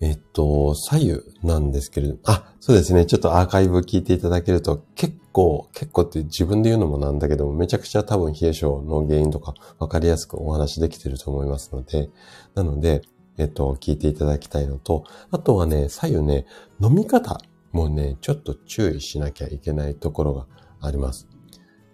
[0.00, 3.06] えっと、左右なんですけれども、あ、そうですね。
[3.06, 12.08] ちょっとアーカイブ聞いていただけると、結構、結構って自分で言うのもなんだけども、めちゃくちゃ多分冷え性の原因とか分かりやすくお話できてると思いますので、
[12.54, 13.02] なので、
[13.36, 16.46] えっと、聞いていただきたいのと、あとはね、左右ね、
[16.80, 17.38] 飲み方
[17.72, 20.46] もね、ちょっと注意しなきゃいけないところが
[20.80, 21.28] あります。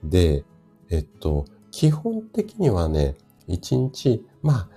[0.05, 0.45] で、
[0.89, 3.17] えっと、基本的にはね、
[3.49, 4.69] 1日、まあ、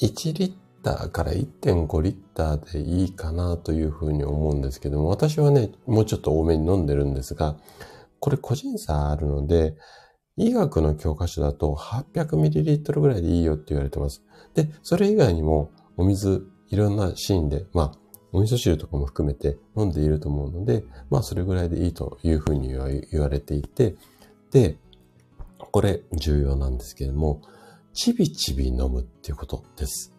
[0.00, 0.54] 1リッ
[0.84, 7.56] ターから1.5リッターでいいかなというふうに思うんですけども、私はね、もうちょっと多めに飲んでるんですが、
[8.20, 9.76] これ個人差あるので、
[10.36, 14.22] 医学の教科書だと 800ml ぐらいでいいよって言われてます。
[14.54, 17.92] で、それ以外にもお水、いろんなシーンで、まあ、
[18.32, 22.68] お味噌汁とかも含めて飲んでいると思うので、まあそれぐらいでいいというふうに
[23.10, 23.94] 言われていて、
[24.50, 24.76] で、
[25.58, 27.42] これ重要なんですけれども、
[27.92, 30.13] ちびちび飲むっていうことです。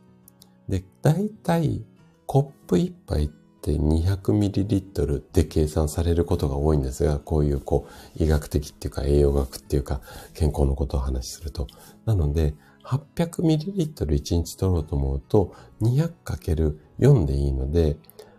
[0.70, 1.84] で、大体、
[2.26, 7.88] コップ一杯って 200ml で計算されることが多いんですが、こういうこ
[8.20, 10.01] う、医学的っていうか栄養学っていうか、
[10.34, 11.68] 健康のことを話すると。
[12.05, 17.97] なので、800ml1 日取ろうと思うと、200×4 でいいので、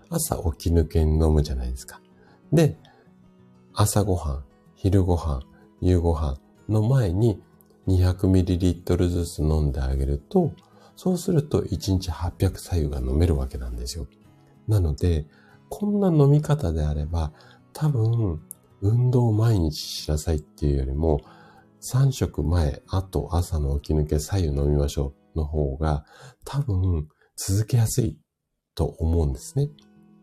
[0.08, 2.00] 朝起き抜けに飲むじゃないですか。
[2.52, 2.76] で、
[3.74, 4.44] 朝ごはん、
[4.76, 5.42] 昼ごはん、
[5.80, 7.40] 夕ごはんの前に
[7.88, 10.52] 200ml ずつ飲んであげると、
[10.96, 14.06] そうすると1日800左右が飲めるわけなんですよ。
[14.66, 15.26] なので、
[15.68, 17.32] こんな飲み方であれば、
[17.72, 18.40] 多分、
[18.80, 21.20] 運動を毎日しなさいっていうよりも、
[21.82, 26.04] 3食前、あと朝の起き抜け左右飲みましょうの方が、
[26.44, 28.18] 多分、続けやすい
[28.74, 29.68] と思うんですね。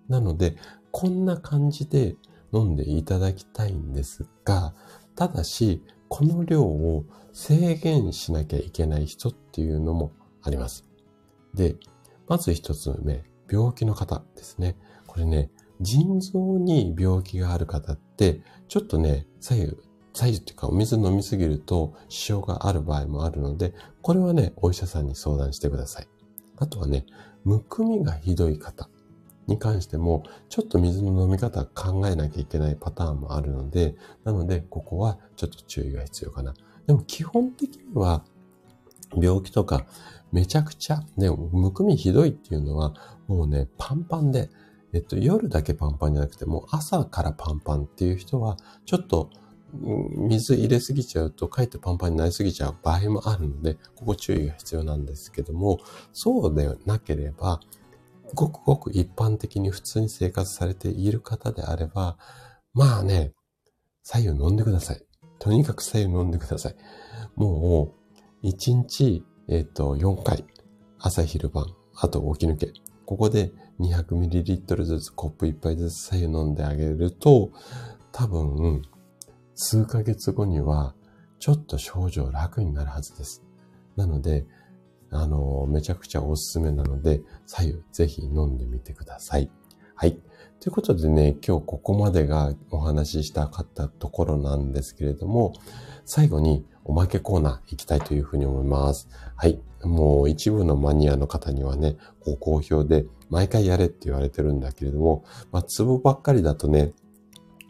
[0.10, 0.58] なので、
[0.92, 2.16] こんな感じで
[2.52, 4.74] 飲んでいただきたいんですが、
[5.16, 10.12] ただし、この量を制限しなきゃいけない人っていうのも
[10.44, 10.86] あります。
[11.54, 11.76] で、
[12.28, 14.76] まず一つ目、病気の方ですね。
[15.08, 19.78] これね、腎臓に病気がある方って、ちょっとね、左右、
[20.14, 26.08] 左右っていうかお水飲みすぎると支障がある場合もあるので、これはね、お医者さんに相談してください。
[26.58, 27.06] あとはね、
[27.44, 28.90] むくみがひどい方
[29.48, 36.54] に関しても、ちょっと水の飲み方考えなきゃいけないパターンもあるので、なので、ここはちょっと注意が必要かな。
[36.88, 38.24] でも基本的には、
[39.16, 39.86] 病気とか
[40.34, 42.94] めちゃくちゃ、ね、むくみひどいっていうのは、
[43.28, 44.50] もうね、パンパンで、
[44.92, 49.30] えっと、夜だけパンパンじゃなくて、もう朝からパンパンっていう人は、ちょっと、
[49.74, 55.80] 水入れすぎちゃうと、かえってパンパンになりすぎちゃう場合もあるので、ここ注意が必要なんですけども、
[56.14, 57.60] そうでなければ、
[58.34, 62.18] ごくごく一般的に普通に生活されている方であれば、
[62.74, 63.34] まあね、
[64.02, 65.04] 左右飲んでください。
[65.38, 66.76] とにかく左右飲んでください。
[67.36, 70.46] もう、一日えっ、と、4回。
[71.00, 71.66] 朝昼晩。
[71.96, 72.74] あと起き抜け。
[73.06, 77.52] ここで 200ml ずつコップ1杯ずつ左右飲んであげると、
[78.12, 78.82] 多分、
[79.56, 80.96] 数ヶ月後には、
[81.40, 83.44] ちょっと症状楽になるはずです。
[83.98, 84.46] なので、
[85.12, 89.52] あの、めちゃくちゃおすすめなので、左右ぜひ飲んでみてください。
[89.96, 90.18] はい。
[90.60, 95.54] ということでね、今日ここまでがお話ししたかったところなんですけれども、
[96.06, 99.08] 最後におまけコーナー行きたいというふうに思います。
[99.36, 99.60] はい。
[99.84, 106.94] もう一部のマニアの方にはね、ご好評で毎回やれって言われてるんだけれども、まあ、ツボばっかりだとね、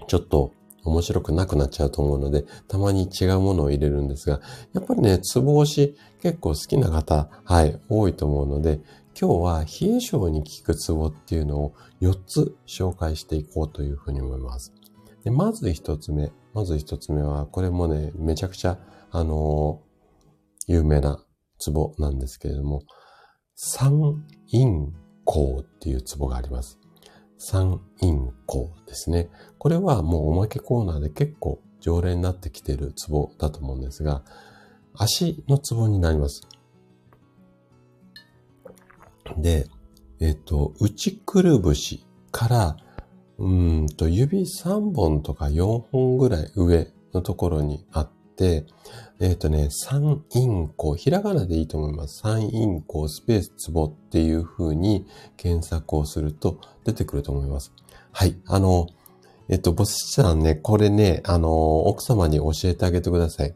[0.08, 0.52] ちょっと
[0.84, 4.42] 面白くなくなっちゃうと思うので、たまに違うものを入れるんですが、
[4.74, 8.82] やっぱりね、ツボ押し結構好きな方、はい、多いと思うので、
[9.20, 14.74] 今日は冷え性に効くツボっていうのを4つ紹介していこうというふうに思います。
[15.24, 16.32] でまず1つ目。
[16.54, 18.78] まず1つ目は、これもね、めちゃくちゃ
[19.16, 21.24] あのー、有名な
[21.64, 22.82] 壺なんですけれども、
[23.54, 24.92] 三陰
[25.28, 26.80] 交っていう壺があります。
[27.38, 28.14] 三陰
[28.48, 29.30] 交ですね。
[29.60, 34.24] これはもうおまけコーナーで結構常連になってきている壺だと思うんですが、
[34.96, 36.42] 足の壺になります。
[39.38, 39.68] で、
[40.20, 42.78] えっ、と、内くるぶしから、
[43.38, 48.23] うんと、指3本とか4本ぐらい上のところにあって、
[49.20, 52.20] えっ、ー、とね、三陰交、ひらがなでいいと思います。
[52.22, 55.06] 三陰交スペースツボっていう風に
[55.38, 57.72] 検索をすると出てくると思います。
[58.12, 58.36] はい。
[58.46, 58.88] あの、
[59.50, 63.54] えっと、ボスさんね、これね、あの、奥様に教えてあげてください。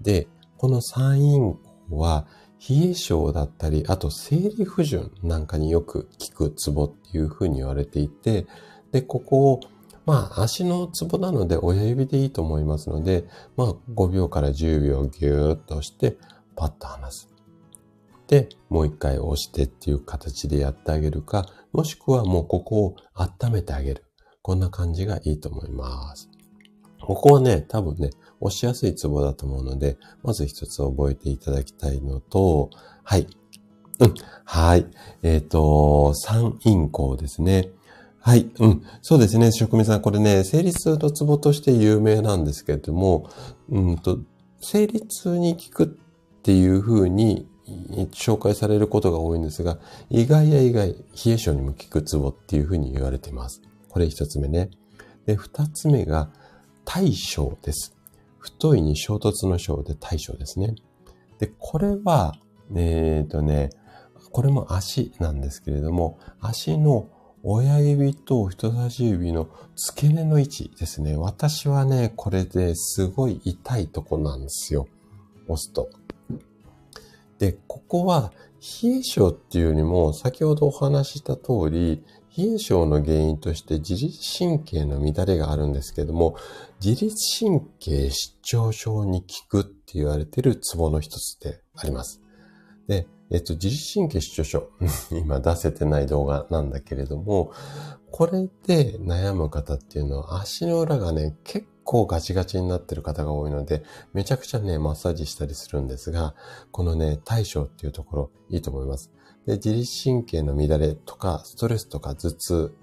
[0.00, 0.28] で、
[0.58, 1.58] この三陰交
[1.90, 2.26] は、
[2.68, 8.46] 冷え性だったり、あと生理不順なんかによく効くツボっていう風に言われていて、
[8.92, 9.60] で、ここを
[10.06, 13.24] まあ、足のツボなので親指でいいと思いますので、
[13.56, 16.16] まあ、5秒から10秒ギューッとして、
[16.54, 17.28] パッと離す。
[18.28, 24.04] で、もう一回押してっていう形でやってあげるか、もしくはもうここを温めてあげる。
[24.42, 26.30] こんな感じがいいと思います。
[27.00, 32.70] ここはね、多分ね、押しやすいツボだと思うので、まず一つ覚えていただきたいのと、
[33.02, 33.26] はい。
[33.98, 34.14] うん。
[34.44, 34.86] はい。
[35.22, 37.70] えっ、ー、と、三陰交ですね。
[38.26, 38.50] はい。
[38.58, 38.82] うん。
[39.02, 39.52] そうですね。
[39.52, 43.30] 職人さん、これね、生理痛のツボとして有名なんですけれども、
[43.68, 44.18] うんと、
[44.60, 45.86] 生理痛に効くっ
[46.42, 47.46] ていうふうに
[48.10, 49.78] 紹介されることが多いんですが、
[50.10, 50.96] 意外や意外、冷
[51.26, 53.62] え性にも効くツボっていうふうに言われています。
[53.88, 54.70] これ一つ目ね。
[55.26, 56.28] で、二つ目が、
[56.84, 57.94] 大小です。
[58.40, 60.74] 太いに衝突の小で大小ですね。
[61.38, 62.34] で、これは、
[62.74, 63.70] えっ、ー、とね、
[64.32, 67.08] これも足なんですけれども、足の
[67.48, 71.16] 親指と人差し指の付け根の位置ですね。
[71.16, 74.88] 私はね、これですごい痛いとこなんですよ。
[75.46, 75.88] 押すと。
[77.38, 78.32] で、ここは
[78.82, 82.02] 冷え性っていうよりも、先ほどお話しした通り、
[82.36, 86.34] 冷え性の原因として自律神経の乱れがあるんですけども、
[86.84, 92.20] 自律神経失調症に効くって言われてるツボの一つであります。
[92.88, 94.68] で、えっと、自律神経失調症。
[95.10, 97.52] 今出せてない動画なんだけれども、
[98.10, 106.34] これで悩む方っていうのは足の裏がね、結構ガチガチになってる方が多いので、めちゃくちゃね、マッサージしたりするんですが、
[106.70, 109.10] このね、対処っていうところ、いいと思います。
[109.46, 112.74] で、自律神経の乱れとか、ストレスとか頭痛、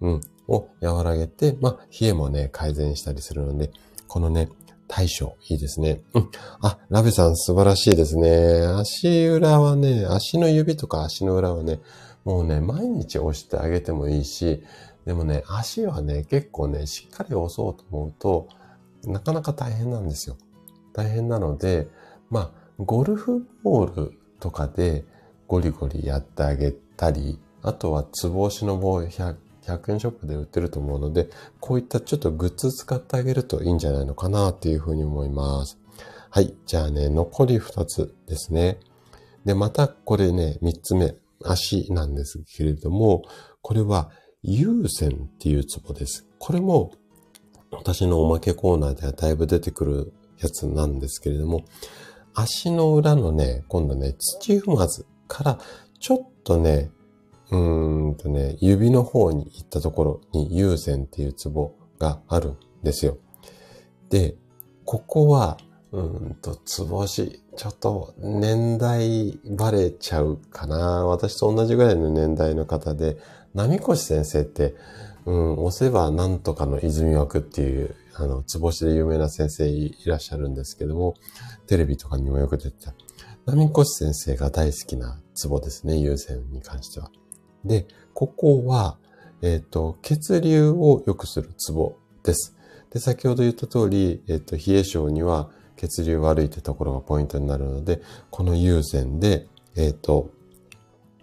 [0.00, 3.70] うん、を和らげて、まあ、冷えもね、改善したりするので、
[4.06, 4.48] このね、
[4.88, 6.02] 対処、いいですね。
[6.14, 6.30] うん。
[6.60, 8.66] あ、ラベさん素晴らしいですね。
[8.66, 11.80] 足裏はね、足の指とか足の裏はね、
[12.24, 14.62] もうね、毎日押してあげてもいいし、
[15.04, 18.48] でもね、足はね、結構ね、しっかり押そうと思うと、
[19.04, 20.36] なかなか大変なんですよ。
[20.94, 21.88] 大変なので、
[22.30, 25.04] まあ、ゴルフボールとかで
[25.46, 29.36] ゴリゴリやってあげたり、あとはつぼ押しの棒100
[29.66, 31.28] 100円ショップで売ってると思うので、
[31.60, 35.78] こういったちょっとグッズ使ってあげるといいんじゃないのかなっていうふうに思います。
[36.30, 36.54] はい。
[36.66, 38.78] じゃあね、残り2つですね。
[39.44, 43.22] で、またこれね、3つ目、足なんですけれども、
[43.62, 44.10] これは
[44.42, 46.26] 優先っていうツボです。
[46.38, 46.92] これも
[47.70, 51.64] 私のおまけコーナーではだいぶ出てくるやつなんですけれども、
[52.34, 55.58] 足の裏のね、今度ね、土踏まずから
[56.00, 56.90] ちょっとね、
[57.50, 63.18] うんとね、指の方に行ったところに優先っていうツボがあるんですよ。
[64.10, 64.36] で、
[64.84, 65.58] ここは、
[65.92, 71.06] うんと、ツボし、ちょっと年代バレちゃうかな。
[71.06, 73.16] 私と同じぐらいの年代の方で、
[73.54, 74.74] 波越先生って、
[75.24, 81.14] うん、押せばなんとかの泉枠っていう、あの、つぼしで有名な先生いらっしゃるんですけども、
[81.66, 82.94] テレビとかにもよく出てた。
[83.46, 87.10] 波越先生が大好きなツボですね、優先に関しては。
[87.64, 88.98] で、ここは、
[89.42, 92.56] えっ、ー、と、血流を良くするツボです。
[92.90, 98.00] で、先ほど言った通り、えっ、ー、と、冷え性には血流悪いってところがポイントになるので、
[98.30, 100.30] この優先で、えっ、ー、と、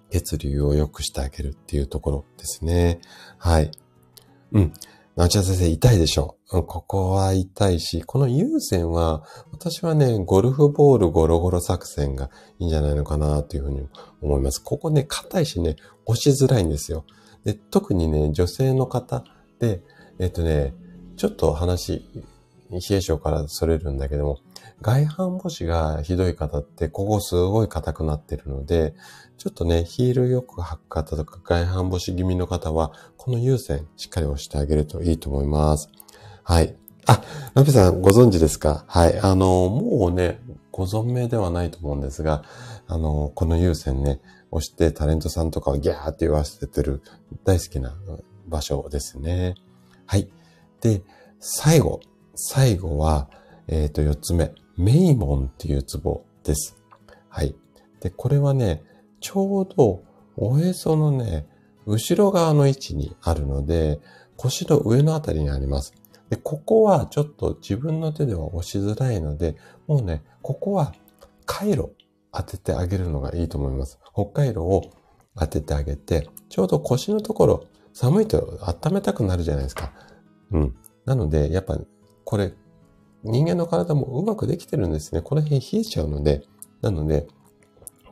[0.10, 3.00] 血流を良くしてあげるっていうところですね。
[3.38, 3.72] はい。
[4.52, 4.74] うん。
[5.16, 6.64] 内田先生、痛いでしょう？
[6.64, 12.30] ここは痛いし、この優先は、私はね、ゴルフボールゴロゴロ作戦が
[12.60, 13.88] いいんじゃないのかなというふうに
[14.22, 14.62] 思います。
[14.64, 15.76] ここね、硬いしね、
[16.06, 17.06] 押しづらいんですよ。
[17.43, 19.24] で、特にね、女性の方
[19.60, 19.82] で、
[20.20, 20.74] えっとね、
[21.18, 22.06] ちょっと話、
[22.70, 24.39] 冷え性からそれるんだけども、
[24.82, 28.95] 外反母趾がひどい方って、ここすごい硬くなってるので、
[29.38, 35.89] ちょっとね、ヒールよく履く方とか外反母趾気味の方は、この優先しっかり押してあげるといいと思います。
[36.43, 36.76] はい。
[37.08, 37.24] あ、
[37.56, 38.86] ラピさんご存知ですか？
[38.88, 39.20] はい。
[39.20, 40.39] あの、もうね、
[40.72, 42.43] ご存命ではないと思うんですが、
[42.88, 44.22] あの、この優先ね、
[44.52, 47.02] 押してタレントさんとかをギャーって言わせてる
[47.43, 47.95] 大好きな
[48.47, 49.56] 場所ですね。
[50.06, 50.30] はい。
[50.82, 51.02] で、
[51.39, 52.02] 最後。
[52.36, 53.30] 最後は、
[53.68, 54.54] えっ、ー、と、四つ目。
[54.78, 56.78] メイモンっていうツボです。
[57.30, 57.56] はい。
[57.99, 58.84] で、これはね、
[59.20, 60.04] ちょうど
[60.36, 61.45] おへそのね、
[61.86, 63.99] 後ろ側の位置にあるので、
[64.38, 65.93] 腰の上のあたりにあります。
[66.30, 69.56] で、ここはちょっと自分の手では押しづらいので、
[69.88, 70.93] もうね、ここは
[71.45, 71.93] 回路
[72.32, 73.99] 当ててあげるのがいいと思います。
[74.14, 74.91] 北海道を
[75.38, 79.91] 当ててあげて、ちょうど腰のところ、寒いと温めたくなるじゃないですか。
[80.51, 80.76] うん。
[81.05, 81.80] なので、やっぱ、
[82.24, 82.53] これ、
[83.24, 85.22] 人間の体もうまくできてるんですね。
[85.22, 86.43] この辺冷えちゃうので、
[86.82, 87.28] なので、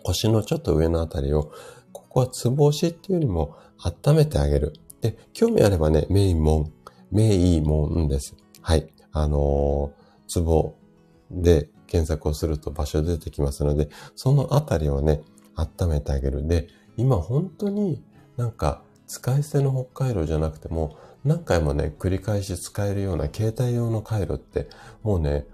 [0.04, 1.52] 腰のちょっと上のあたりを、
[1.92, 4.74] ここはつぼ押しっていうよりも温めてあげる。
[5.02, 6.74] で、興味あればね、メイモン、
[7.12, 8.36] メイモンです。
[8.62, 8.94] はい。
[9.12, 10.76] あのー、ツボ
[11.32, 15.22] で検索をすると場所出てきますので、そのあたりをね、
[15.62, 16.48] 温めてあげる。
[16.48, 18.04] で、今本当に
[18.38, 24.70] なんか使い捨ての北海道じゃなくても何回もね、繰り返し使えるような携帯用の回路って
[25.04, 25.46] もうね、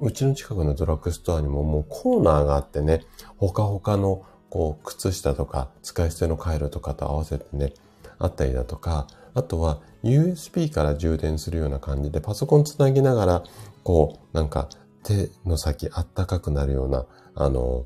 [0.00, 3.02] うちの近くのドラッグストアにももうコーナーがあってね、
[3.36, 7.72] ほかほかのこう靴下とか使い捨ての回路とかと合わせてね、
[8.18, 13.42] あったりだとか、あとは USB から充電するような感じでパソコンつなぎながら、
[13.82, 14.68] こう、なんか
[15.02, 17.84] 手の先あったかくなるような、あの、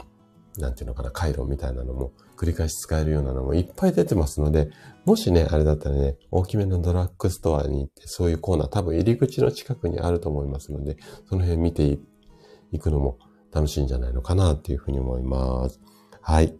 [0.58, 4.70] なんていうのかな、回路みたいなのも繰り返し使えるようなのもいっぱい出てますので、
[5.04, 10.96] もしね、あれだったらね、大きめのドラッグストアに行って、そういうコーナー多分入り口の近くにあると思いますので、
[11.28, 11.98] その辺見て
[12.70, 13.18] いくのも
[13.52, 15.80] 楽しいんじゃないのかなっていうふうに思います。
[16.20, 16.54] はい。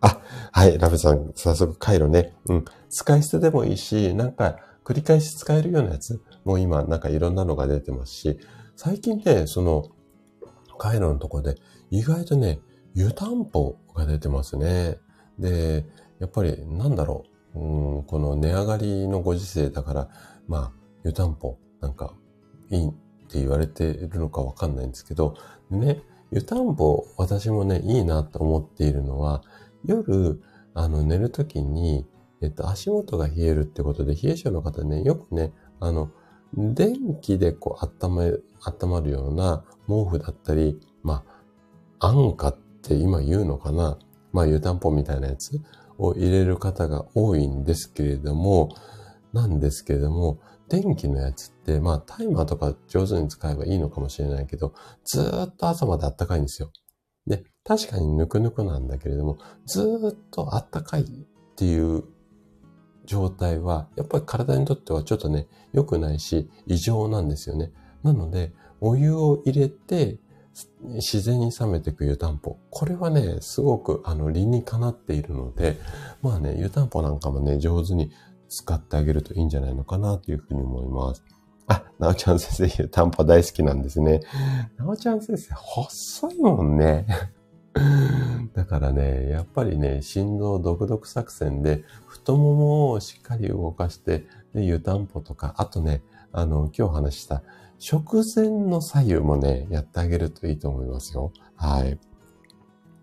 [0.00, 0.20] あ、
[0.52, 2.34] はい、ラベさん、早速回路ね。
[2.46, 2.64] うん。
[2.88, 8.38] 使い捨てでもいいし、なんか繰り返し使えるようなやつ、もう今なんかいろんなのが出てますし、
[8.76, 9.84] 最近ね、その、
[10.78, 11.56] 回路のとこで
[11.90, 12.60] 意外とね、
[12.96, 14.98] 湯たんぽが出てますね。
[15.38, 15.84] で、
[16.18, 17.24] やっぱりなんだろ
[17.54, 20.08] う、うん、この値上がりのご時世だから、
[20.48, 20.72] まあ、
[21.04, 22.14] 湯たんぽなんか
[22.70, 22.90] いいっ
[23.28, 25.36] て言われているのかわかんないんですけど、
[25.70, 29.42] ね、湯たんぽ私もね、いいなと思っているのは、
[29.84, 30.40] 夜、
[30.72, 32.06] あの、寝るときに、
[32.40, 36.10] えっと、足元が冷えるってことで、冷え性の方ね、よくね、あの、
[36.54, 38.32] 電気でこう、温め、
[38.64, 41.24] 温まるような毛布だったり、ま
[41.98, 43.98] あ、安価ってって今言うのかな？
[44.32, 45.60] まあ、湯たんぽみたいなやつ？
[45.98, 48.74] を入れる方が多いんですけれども、
[49.32, 54.74] なんですけれども、電気のやつって、まあ、タイマーとか上手に使えばいいのかもしれないけど、
[55.04, 56.70] ずっと朝まで暖かいんですよ。
[57.26, 61.06] で、確かにぬくぬくなんだけれども、ずっと暖かいっ
[61.56, 62.04] ていう
[63.04, 67.72] 状態は、やっぱり体にとってはちょっとね、良くないし、異常なんですよね。
[68.02, 70.18] なので、お湯を入れて、
[70.82, 72.56] 自然に冷めていく湯たんぽ。
[72.70, 75.76] これはね、すごくあの理にかなっているので、
[76.22, 78.10] まあね、湯たんぽなんかもね、上手に
[78.48, 81.22] 使ってあげるといいんじゃないのかなというふうに思います。
[81.68, 84.20] あ、なおちゃん先生、湯たんぽ大好きなんですね。
[84.78, 87.06] なおちゃん先生、細いもんね。
[88.54, 96.02] だからね、やっぱりね、振動独特作戦で、太ももをしっかり動かして、で、湯たんぽとか、あとね、
[96.32, 97.42] あの、今日話した
[97.78, 101.32] 食前の左右もね、やってあげるといいと思いますよ。
[101.56, 101.98] はい。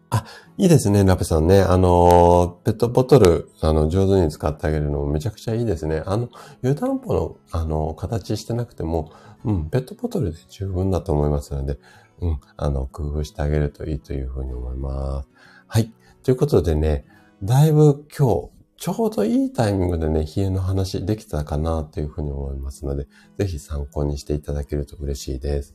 [0.09, 0.25] あ、
[0.57, 1.61] いいですね、ラペさんね。
[1.61, 6.03] あの、ペットボトル、あの、上手に使ってあげるのもめちゃくちゃいいですね。
[6.05, 6.29] あの、
[6.61, 9.11] 湯たんぽの、あの、形してなくても、
[9.43, 11.79] うん、ペットボトルで十分だと思いますので、
[12.21, 15.29] うん、あの、工夫してあげるといいというふうに思います。
[15.67, 15.91] はい。
[16.21, 17.05] ということでね、
[17.41, 18.49] だいぶ今日、
[18.83, 23.07] ちょうどいいタイミングでね、冷えの話できたかなというふうに思いますので、
[23.37, 25.73] ぜひ参考にしていただけると嬉しいです。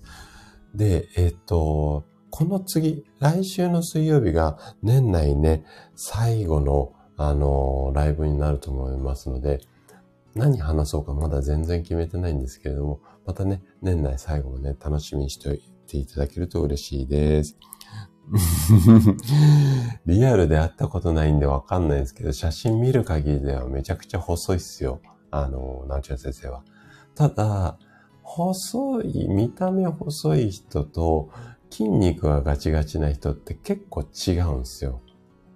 [0.74, 5.64] で、えっ、と、この次、来週の水曜日が年内ね、
[5.96, 9.60] 最後の、あの、ライブになると思いますので、
[10.34, 17.56] 何話そうかまだ全然決めてないんですけれども、またね、年内最後もね、楽しみにしておいていただけると嬉しいです。
[20.06, 25.00] リアルで会ったことないんでわかんないですけど、写真見る限りではめちゃくちゃ細いっすよ。
[25.30, 26.62] あの、ナチュラ先生は。
[27.14, 27.78] ただ、
[28.22, 31.30] 細い、見た目細い人と
[31.70, 35.00] 筋肉がガチガチな人って結構違うんですよ。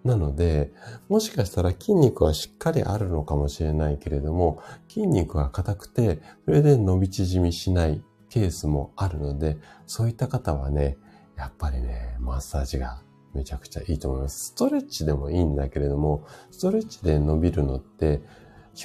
[0.04, 0.72] なので、
[1.08, 10.96] もしかしたら筋肉はしっかりあるのかもしれないけれども、筋肉が硬くて、それで伸び縮みしないケースもあるので、そういった方はね、
[11.43, 13.03] やっぱりね、マッサージが
[13.34, 14.51] めちゃくちゃいいと思います。
[14.51, 18.22] ストレッチでもいいんだけれども、ストレッチで伸びるのって、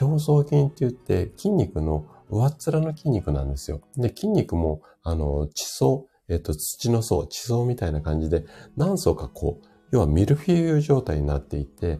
[0.02, 3.82] 表層筋って言って筋肉の上っ面の筋肉なんですよ。
[3.96, 8.44] で、筋肉も、あの、地層、えっと、土の層、地層みたいな感じで、
[8.76, 12.00] 何層かこう、要はミルフィーユ状態になっていて、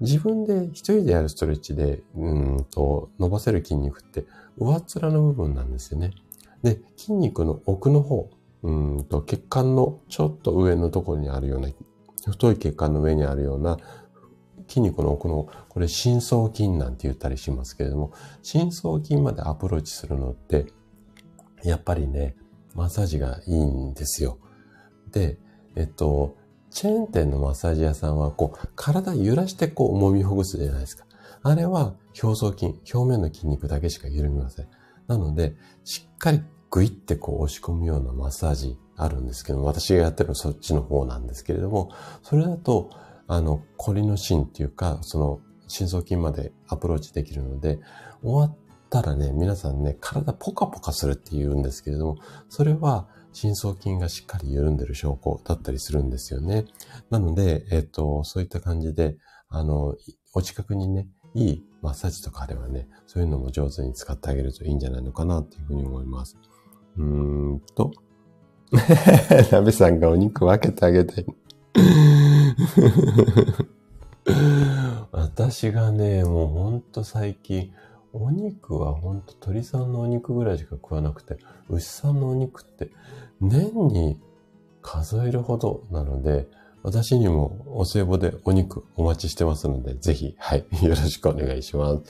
[0.00, 4.24] 自分で一人でやるストレッチで、うんと、伸ばせる筋肉って、
[4.56, 6.12] 上っ面の部分なんですよね。
[6.62, 8.30] で、筋肉の奥の方、
[8.62, 11.68] うんと血管のちょっと上のところにあるような、
[12.26, 13.78] 太い血管の上にあるような
[14.68, 18.12] 筋肉の奥の、これ深層筋なんて言ったりしますけれども、
[18.42, 20.66] 深層筋までアプローチするのって、
[21.64, 22.36] やっぱりね、
[22.74, 24.38] マッサージがいいんですよ。
[25.10, 25.38] で、
[25.74, 26.36] えっと、
[26.70, 31.06] チェーン店のマッサージ屋さんは、こう、体揺らしてこう、揉みほぐすじゃないですか。
[31.42, 34.68] あれは、表層筋、表面の筋肉だけしか緩みません。
[35.06, 41.90] なので、しっかりグイってこう押し込むようなマッサージあるんですけど、私がやってるのはそっちの方なんですけれども、
[42.22, 42.90] それだと、
[43.26, 47.78] あの、コリの芯っていうか、その、深層筋までアプローチできるので、
[48.22, 48.58] 終わっ
[48.90, 52.16] たらね、皆さんね、体ポカポカするって言うんですけれども、
[52.48, 56.64] それは深層筋がしっかり緩んでる証拠だったりするんですよね。
[57.10, 59.16] なので、えっ、と、そういった感じで、
[59.48, 59.94] あの、
[60.34, 66.36] お近くにね、いいマッサージとかあればね、そういうのも上手に使ってあげるといいんじゃないのかなっていうふうに思います。
[66.98, 67.04] うー
[67.54, 67.92] んと。
[69.50, 71.24] ナベさんがお肉分けてあげて。
[75.10, 77.72] 私がね、もうほんと最近、
[78.12, 81.38] お肉はほんと鳥さんのお肉ぐらいしか食わなくて、
[81.68, 82.90] 牛さんのお肉って
[83.40, 84.18] 年に
[84.82, 86.48] 数えるほどなので、
[86.82, 92.02] 私にもお歳暮でお肉お待ちしてますので、ぜひ、はい、よろしくお願いします。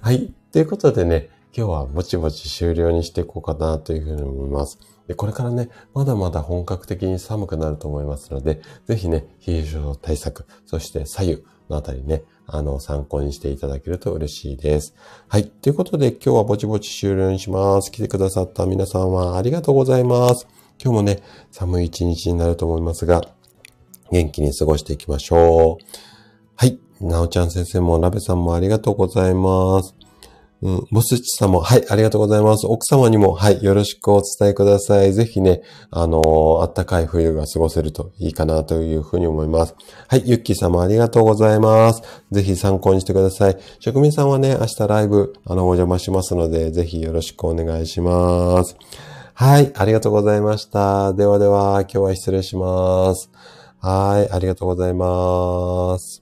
[0.00, 0.32] はい。
[0.52, 4.78] ということでね、今日はぼちぼち終了にしていこうかなというふうに思います。
[5.06, 14.94] でこれからね、まだまだ本格的に寒くなると思いますので、ぜひね、冷え症対策、そして左右のあたりね、あの、参考にしていただけると嬉しいです。
[15.28, 15.46] はい。
[15.46, 17.92] ということで、今日はぼちぼち終了にします。
[17.92, 20.46] 来てくださった皆さんはありがとうございます。
[20.82, 23.20] 今日もね、寒い一日になると思いますが、
[24.10, 25.84] 元気に過ごしていきましょう。
[26.56, 26.78] はい。
[27.00, 30.01] なおちゃん先生も、なべさんもありがとうございます。
[30.62, 32.68] うん、ボスチさんも、はい、ありがとうございます。
[32.68, 35.12] 奥様にも、はい、よろしくお伝えください。
[35.12, 39.74] ぜひね、あのー、あったかい冬が過ごせるといいかなというふうに思います。
[40.06, 42.02] はい、ゆっきーさんもありがとうございます。
[42.30, 43.56] ぜひ参考にしてください。
[43.80, 48.76] 職人さんはね、明日ライブ、あの、お邪魔しますので、ぜひよろしくお願いします。
[49.34, 51.12] はい、ありがとうございました。
[51.14, 53.30] ではでは、今日は失礼します。
[53.80, 56.21] はい、ありがとうございます。